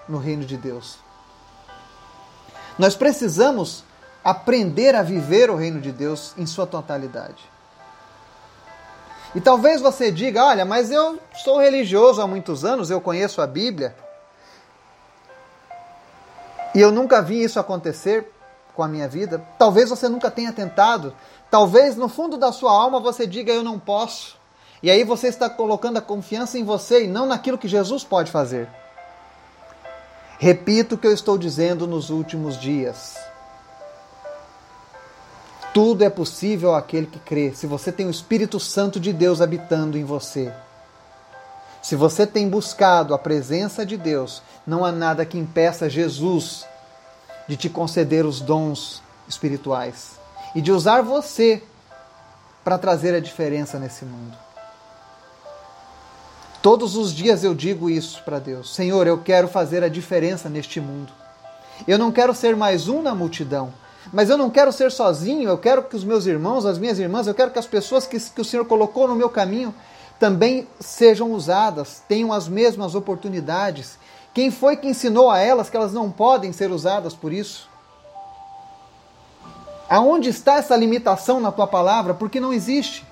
no 0.08 0.18
reino 0.18 0.46
de 0.46 0.58
Deus. 0.58 0.98
Nós 2.78 2.96
precisamos 2.96 3.84
aprender 4.24 4.96
a 4.96 5.04
viver 5.04 5.50
o 5.50 5.56
reino 5.56 5.80
de 5.82 5.92
Deus 5.92 6.34
em 6.38 6.46
sua 6.46 6.66
totalidade. 6.66 7.52
E 9.36 9.42
talvez 9.42 9.82
você 9.82 10.12
diga: 10.12 10.44
olha, 10.44 10.66
mas 10.66 10.92
eu 10.92 11.20
sou 11.44 11.60
religioso 11.60 12.22
há 12.22 12.28
muitos 12.28 12.64
anos, 12.64 12.90
eu 12.90 13.02
conheço 13.02 13.42
a 13.42 13.48
Bíblia, 13.48 13.96
e 16.74 16.82
eu 16.82 16.92
nunca 16.92 17.22
vi 17.22 17.44
isso 17.44 17.60
acontecer 17.60 18.32
com 18.76 18.82
a 18.82 18.88
minha 18.88 19.08
vida. 19.08 19.46
Talvez 19.60 19.90
você 19.90 20.10
nunca 20.10 20.32
tenha 20.32 20.52
tentado. 20.52 21.14
Talvez 21.50 21.96
no 21.96 22.10
fundo 22.10 22.38
da 22.38 22.52
sua 22.52 22.72
alma 22.72 23.00
você 23.00 23.28
diga 23.28 23.54
eu 23.54 23.64
não 23.64 23.78
posso. 23.78 24.38
E 24.82 24.90
aí 24.90 25.04
você 25.04 25.28
está 25.28 25.50
colocando 25.50 25.98
a 25.98 26.02
confiança 26.02 26.58
em 26.58 26.64
você 26.64 27.04
e 27.04 27.08
não 27.08 27.28
naquilo 27.28 27.58
que 27.58 27.68
Jesus 27.68 28.04
pode 28.04 28.32
fazer. 28.32 28.68
Repito 30.44 30.96
o 30.96 30.98
que 30.98 31.08
eu 31.08 31.14
estou 31.14 31.38
dizendo 31.38 31.88
nos 31.88 32.10
últimos 32.10 32.60
dias. 32.60 33.16
Tudo 35.74 36.04
é 36.04 36.10
possível 36.10 36.76
àquele 36.76 37.08
que 37.08 37.18
crê. 37.18 37.54
Se 37.54 37.66
você 37.66 37.94
tem 37.94 38.08
o 38.08 38.12
Espírito 38.12 38.60
Santo 38.60 39.00
de 39.00 39.14
Deus 39.14 39.40
habitando 39.40 39.98
em 39.98 40.04
você. 40.04 40.52
Se 41.82 41.96
você 41.96 42.28
tem 42.28 42.50
buscado 42.50 43.14
a 43.14 43.18
presença 43.18 43.86
de 43.86 43.96
Deus, 43.96 44.42
não 44.68 44.84
há 44.84 44.92
nada 44.92 45.26
que 45.26 45.38
impeça 45.38 45.90
Jesus 45.90 46.68
de 47.48 47.56
te 47.56 47.70
conceder 47.70 48.26
os 48.26 48.42
dons 48.42 49.02
espirituais 49.30 50.20
e 50.54 50.62
de 50.62 50.74
usar 50.74 51.04
você 51.04 51.64
para 52.66 52.78
trazer 52.78 53.16
a 53.16 53.22
diferença 53.22 53.80
nesse 53.80 54.04
mundo. 54.04 54.38
Todos 56.64 56.96
os 56.96 57.14
dias 57.14 57.44
eu 57.44 57.54
digo 57.54 57.90
isso 57.90 58.24
para 58.24 58.40
Deus: 58.40 58.74
Senhor, 58.74 59.06
eu 59.06 59.18
quero 59.18 59.50
fazer 59.50 59.84
a 59.84 59.90
diferença 59.90 60.48
neste 60.48 60.80
mundo. 60.80 61.12
Eu 61.86 61.98
não 61.98 62.10
quero 62.10 62.34
ser 62.34 62.56
mais 62.56 62.88
um 62.88 63.02
na 63.02 63.14
multidão, 63.14 63.74
mas 64.14 64.30
eu 64.30 64.38
não 64.38 64.50
quero 64.50 64.72
ser 64.72 64.90
sozinho. 64.90 65.50
Eu 65.50 65.58
quero 65.58 65.84
que 65.84 65.96
os 65.98 66.06
meus 66.06 66.26
irmãos, 66.26 66.66
as 66.66 66.78
minhas 66.78 66.98
irmãs, 67.00 67.28
eu 67.28 67.34
quero 67.34 67.52
que 67.52 67.60
as 67.60 67.68
pessoas 67.68 68.08
que, 68.08 68.18
que 68.18 68.40
o 68.40 68.46
Senhor 68.46 68.64
colocou 68.64 69.10
no 69.10 69.16
meu 69.16 69.30
caminho 69.30 69.76
também 70.18 70.66
sejam 70.80 71.34
usadas, 71.34 72.02
tenham 72.08 72.32
as 72.32 72.48
mesmas 72.48 72.96
oportunidades. 72.96 74.00
Quem 74.34 74.50
foi 74.50 74.78
que 74.78 74.88
ensinou 74.88 75.30
a 75.30 75.40
elas 75.40 75.70
que 75.70 75.76
elas 75.76 75.92
não 75.92 76.10
podem 76.10 76.54
ser 76.54 76.72
usadas 76.72 77.14
por 77.14 77.34
isso? 77.34 77.70
Aonde 79.90 80.30
está 80.30 80.56
essa 80.56 80.78
limitação 80.78 81.42
na 81.42 81.52
tua 81.52 81.68
palavra? 81.68 82.14
Porque 82.14 82.40
não 82.40 82.54
existe. 82.54 83.06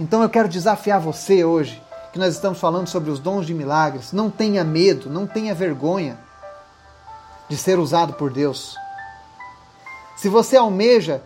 Então 0.00 0.22
eu 0.22 0.30
quero 0.30 0.48
desafiar 0.48 0.98
você 0.98 1.44
hoje, 1.44 1.80
que 2.14 2.18
nós 2.20 2.32
estamos 2.32 2.60
falando 2.60 2.86
sobre 2.86 3.10
os 3.10 3.18
dons 3.18 3.44
de 3.44 3.52
milagres. 3.52 4.12
Não 4.12 4.30
tenha 4.30 4.62
medo, 4.62 5.10
não 5.10 5.26
tenha 5.26 5.52
vergonha 5.52 6.16
de 7.48 7.56
ser 7.56 7.76
usado 7.76 8.12
por 8.12 8.32
Deus. 8.32 8.76
Se 10.16 10.28
você 10.28 10.56
almeja 10.56 11.20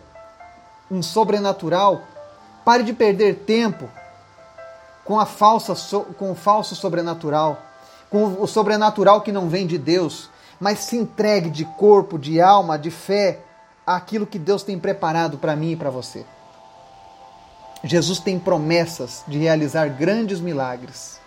um 0.89 1.03
sobrenatural, 1.03 2.01
pare 2.65 2.81
de 2.81 2.91
perder 2.91 3.43
tempo 3.45 3.87
com 5.05 5.19
a 5.19 5.27
falsa 5.27 5.75
com 6.17 6.31
o 6.31 6.35
falso 6.35 6.75
sobrenatural, 6.75 7.59
com 8.09 8.41
o 8.41 8.47
sobrenatural 8.47 9.21
que 9.21 9.31
não 9.31 9.47
vem 9.47 9.67
de 9.67 9.77
Deus, 9.77 10.27
mas 10.59 10.79
se 10.79 10.97
entregue 10.97 11.51
de 11.51 11.65
corpo, 11.65 12.17
de 12.17 12.41
alma, 12.41 12.79
de 12.79 12.89
fé 12.89 13.41
àquilo 13.85 14.25
que 14.25 14.39
Deus 14.39 14.63
tem 14.63 14.79
preparado 14.79 15.37
para 15.37 15.55
mim 15.55 15.73
e 15.73 15.75
para 15.75 15.91
você. 15.91 16.25
Jesus 17.83 18.19
tem 18.19 18.37
promessas 18.37 19.23
de 19.27 19.37
realizar 19.37 19.87
grandes 19.89 20.39
milagres, 20.39 21.19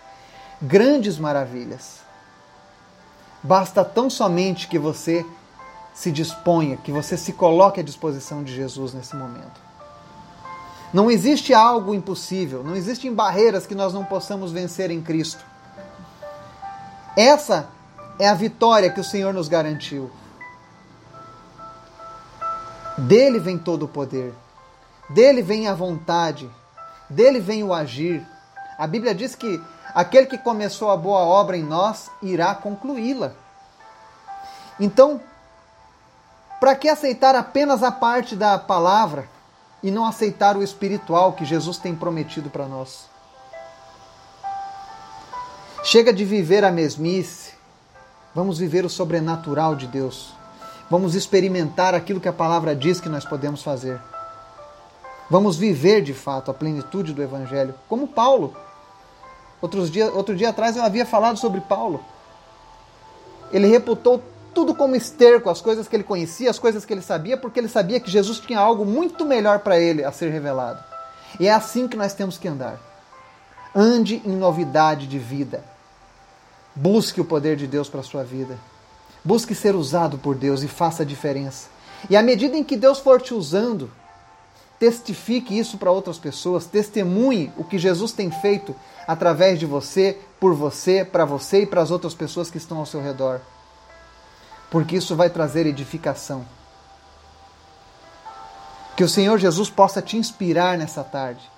grandes 0.61 1.17
maravilhas. 1.17 1.99
Basta 3.41 3.83
tão 3.83 4.09
somente 4.09 4.67
que 4.67 4.77
você 4.77 5.25
se 5.93 6.11
disponha, 6.11 6.77
que 6.77 6.91
você 6.91 7.17
se 7.17 7.33
coloque 7.33 7.79
à 7.79 7.83
disposição 7.83 8.43
de 8.43 8.53
Jesus 8.53 8.93
nesse 8.93 9.15
momento. 9.15 9.61
Não 10.93 11.09
existe 11.09 11.53
algo 11.53 11.93
impossível, 11.93 12.63
não 12.63 12.75
existem 12.75 13.13
barreiras 13.13 13.65
que 13.65 13.73
nós 13.73 13.93
não 13.93 14.05
possamos 14.05 14.51
vencer 14.51 14.91
em 14.91 15.01
Cristo. 15.01 15.43
Essa 17.17 17.67
é 18.19 18.27
a 18.27 18.33
vitória 18.33 18.91
que 18.91 18.99
o 18.99 19.03
Senhor 19.03 19.33
nos 19.33 19.47
garantiu. 19.47 20.09
Dele 22.97 23.39
vem 23.39 23.57
todo 23.57 23.83
o 23.83 23.87
poder, 23.87 24.33
dele 25.09 25.41
vem 25.41 25.67
a 25.67 25.73
vontade, 25.73 26.49
dele 27.09 27.39
vem 27.39 27.63
o 27.63 27.73
agir. 27.73 28.25
A 28.77 28.87
Bíblia 28.87 29.13
diz 29.13 29.35
que 29.35 29.61
aquele 29.93 30.25
que 30.25 30.37
começou 30.37 30.89
a 30.89 30.97
boa 30.97 31.19
obra 31.19 31.57
em 31.57 31.63
nós 31.63 32.09
irá 32.21 32.55
concluí-la. 32.55 33.33
Então, 34.79 35.21
para 36.59 36.75
que 36.75 36.87
aceitar 36.87 37.35
apenas 37.35 37.83
a 37.83 37.91
parte 37.91 38.35
da 38.35 38.57
palavra 38.57 39.27
e 39.81 39.91
não 39.91 40.05
aceitar 40.05 40.55
o 40.55 40.63
espiritual 40.63 41.33
que 41.33 41.45
Jesus 41.45 41.77
tem 41.77 41.93
prometido 41.93 42.49
para 42.49 42.67
nós? 42.67 43.09
Chega 45.83 46.13
de 46.13 46.23
viver 46.23 46.63
a 46.63 46.71
mesmice, 46.71 47.53
vamos 48.33 48.57
viver 48.57 48.85
o 48.85 48.89
sobrenatural 48.89 49.75
de 49.75 49.85
Deus. 49.85 50.33
Vamos 50.89 51.15
experimentar 51.15 51.93
aquilo 51.93 52.21
que 52.21 52.29
a 52.29 52.33
palavra 52.33 52.75
diz 52.75 53.01
que 53.01 53.09
nós 53.09 53.25
podemos 53.25 53.61
fazer. 53.61 53.99
Vamos 55.33 55.57
viver 55.57 56.03
de 56.03 56.13
fato 56.13 56.51
a 56.51 56.53
plenitude 56.53 57.11
do 57.11 57.23
Evangelho, 57.23 57.73
como 57.89 58.07
Paulo. 58.07 58.55
Outros 59.59 59.89
dia, 59.89 60.11
outro 60.13 60.35
dia 60.35 60.49
atrás 60.49 60.77
eu 60.77 60.83
havia 60.83 61.07
falado 61.07 61.39
sobre 61.39 61.59
Paulo. 61.59 62.05
Ele 63.51 63.65
reputou 63.65 64.21
tudo 64.53 64.75
como 64.75 64.95
esterco, 64.95 65.49
as 65.49 65.59
coisas 65.59 65.87
que 65.87 65.95
ele 65.95 66.03
conhecia, 66.03 66.51
as 66.51 66.59
coisas 66.59 66.85
que 66.85 66.93
ele 66.93 67.01
sabia, 67.01 67.35
porque 67.35 67.59
ele 67.59 67.67
sabia 67.67 67.99
que 67.99 68.11
Jesus 68.11 68.41
tinha 68.41 68.59
algo 68.59 68.85
muito 68.85 69.25
melhor 69.25 69.61
para 69.61 69.79
ele 69.79 70.03
a 70.03 70.11
ser 70.11 70.29
revelado. 70.29 70.83
E 71.39 71.47
é 71.47 71.51
assim 71.51 71.87
que 71.87 71.97
nós 71.97 72.13
temos 72.13 72.37
que 72.37 72.47
andar. 72.47 72.79
Ande 73.73 74.21
em 74.23 74.35
novidade 74.35 75.07
de 75.07 75.17
vida. 75.17 75.63
Busque 76.75 77.19
o 77.19 77.25
poder 77.25 77.55
de 77.55 77.65
Deus 77.65 77.89
para 77.89 78.01
a 78.01 78.03
sua 78.03 78.23
vida. 78.23 78.55
Busque 79.25 79.55
ser 79.55 79.73
usado 79.73 80.19
por 80.19 80.35
Deus 80.35 80.61
e 80.61 80.67
faça 80.67 81.01
a 81.01 81.05
diferença. 81.07 81.69
E 82.07 82.15
à 82.15 82.21
medida 82.21 82.55
em 82.55 82.63
que 82.63 82.77
Deus 82.77 82.99
for 82.99 83.19
te 83.19 83.33
usando, 83.33 83.89
testifique 84.83 85.57
isso 85.57 85.77
para 85.77 85.89
outras 85.89 86.17
pessoas, 86.17 86.65
testemunhe 86.65 87.53
o 87.55 87.63
que 87.63 87.77
Jesus 87.77 88.11
tem 88.11 88.29
feito 88.29 88.75
através 89.07 89.57
de 89.57 89.65
você, 89.65 90.19
por 90.41 90.53
você, 90.53 91.05
para 91.05 91.23
você 91.23 91.61
e 91.61 91.65
para 91.65 91.81
as 91.81 91.89
outras 91.89 92.13
pessoas 92.13 92.51
que 92.51 92.57
estão 92.57 92.79
ao 92.79 92.85
seu 92.85 93.01
redor. 93.01 93.39
Porque 94.69 94.97
isso 94.97 95.15
vai 95.15 95.29
trazer 95.29 95.65
edificação. 95.65 96.45
Que 98.97 99.05
o 99.05 99.09
Senhor 99.09 99.39
Jesus 99.39 99.69
possa 99.69 100.01
te 100.01 100.17
inspirar 100.17 100.77
nessa 100.77 101.01
tarde 101.01 101.49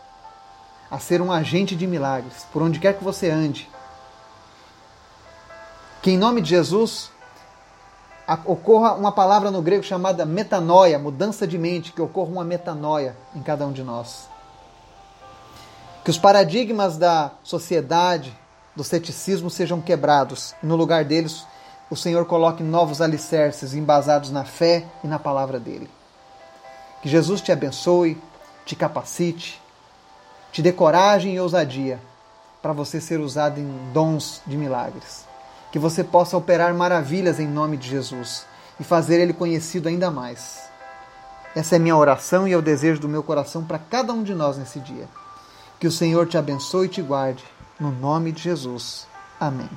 a 0.91 0.99
ser 0.99 1.19
um 1.19 1.31
agente 1.31 1.75
de 1.75 1.87
milagres, 1.87 2.45
por 2.53 2.61
onde 2.61 2.79
quer 2.79 2.95
que 2.95 3.03
você 3.03 3.31
ande. 3.31 3.67
Que 6.03 6.11
em 6.11 6.17
nome 6.17 6.41
de 6.41 6.49
Jesus 6.49 7.09
ocorra 8.45 8.93
uma 8.93 9.11
palavra 9.11 9.51
no 9.51 9.61
grego 9.61 9.83
chamada 9.83 10.25
metanoia, 10.25 10.97
mudança 10.97 11.45
de 11.45 11.57
mente, 11.57 11.91
que 11.91 12.01
ocorra 12.01 12.31
uma 12.31 12.43
metanoia 12.43 13.15
em 13.35 13.41
cada 13.41 13.65
um 13.65 13.71
de 13.71 13.83
nós. 13.83 14.27
Que 16.03 16.09
os 16.09 16.17
paradigmas 16.17 16.97
da 16.97 17.31
sociedade, 17.43 18.35
do 18.75 18.83
ceticismo 18.83 19.49
sejam 19.49 19.79
quebrados 19.79 20.55
e 20.61 20.65
no 20.65 20.75
lugar 20.75 21.05
deles 21.05 21.45
o 21.89 21.95
Senhor 21.95 22.25
coloque 22.25 22.63
novos 22.63 22.99
alicerces 22.99 23.73
embasados 23.73 24.31
na 24.31 24.43
fé 24.43 24.85
e 25.03 25.07
na 25.07 25.19
palavra 25.19 25.59
dele. 25.59 25.89
Que 27.01 27.09
Jesus 27.09 27.41
te 27.41 27.51
abençoe, 27.51 28.21
te 28.65 28.75
capacite, 28.75 29.61
te 30.51 30.61
dê 30.61 30.71
coragem 30.71 31.35
e 31.35 31.39
ousadia 31.39 31.99
para 32.61 32.73
você 32.73 32.99
ser 32.99 33.19
usado 33.19 33.59
em 33.59 33.91
dons 33.93 34.41
de 34.47 34.57
milagres 34.57 35.24
que 35.75 35.79
você 35.79 36.05
possa 36.05 36.37
operar 36.37 36.73
maravilhas 36.73 37.37
em 37.37 37.45
nome 37.45 37.75
de 37.75 37.89
Jesus 37.89 38.45
e 38.79 38.83
fazer 38.85 39.19
ele 39.19 39.33
conhecido 39.33 39.89
ainda 39.89 40.09
mais. 40.09 40.69
Essa 41.53 41.75
é 41.75 41.79
minha 41.79 41.97
oração 41.97 42.47
e 42.47 42.53
é 42.53 42.57
o 42.57 42.61
desejo 42.61 43.01
do 43.01 43.09
meu 43.09 43.21
coração 43.21 43.61
para 43.61 43.77
cada 43.77 44.13
um 44.13 44.23
de 44.23 44.33
nós 44.33 44.57
nesse 44.57 44.79
dia. 44.79 45.09
Que 45.77 45.85
o 45.85 45.91
Senhor 45.91 46.27
te 46.27 46.37
abençoe 46.37 46.85
e 46.85 46.89
te 46.89 47.01
guarde, 47.01 47.43
no 47.77 47.91
nome 47.91 48.31
de 48.31 48.41
Jesus. 48.41 49.05
Amém. 49.37 49.69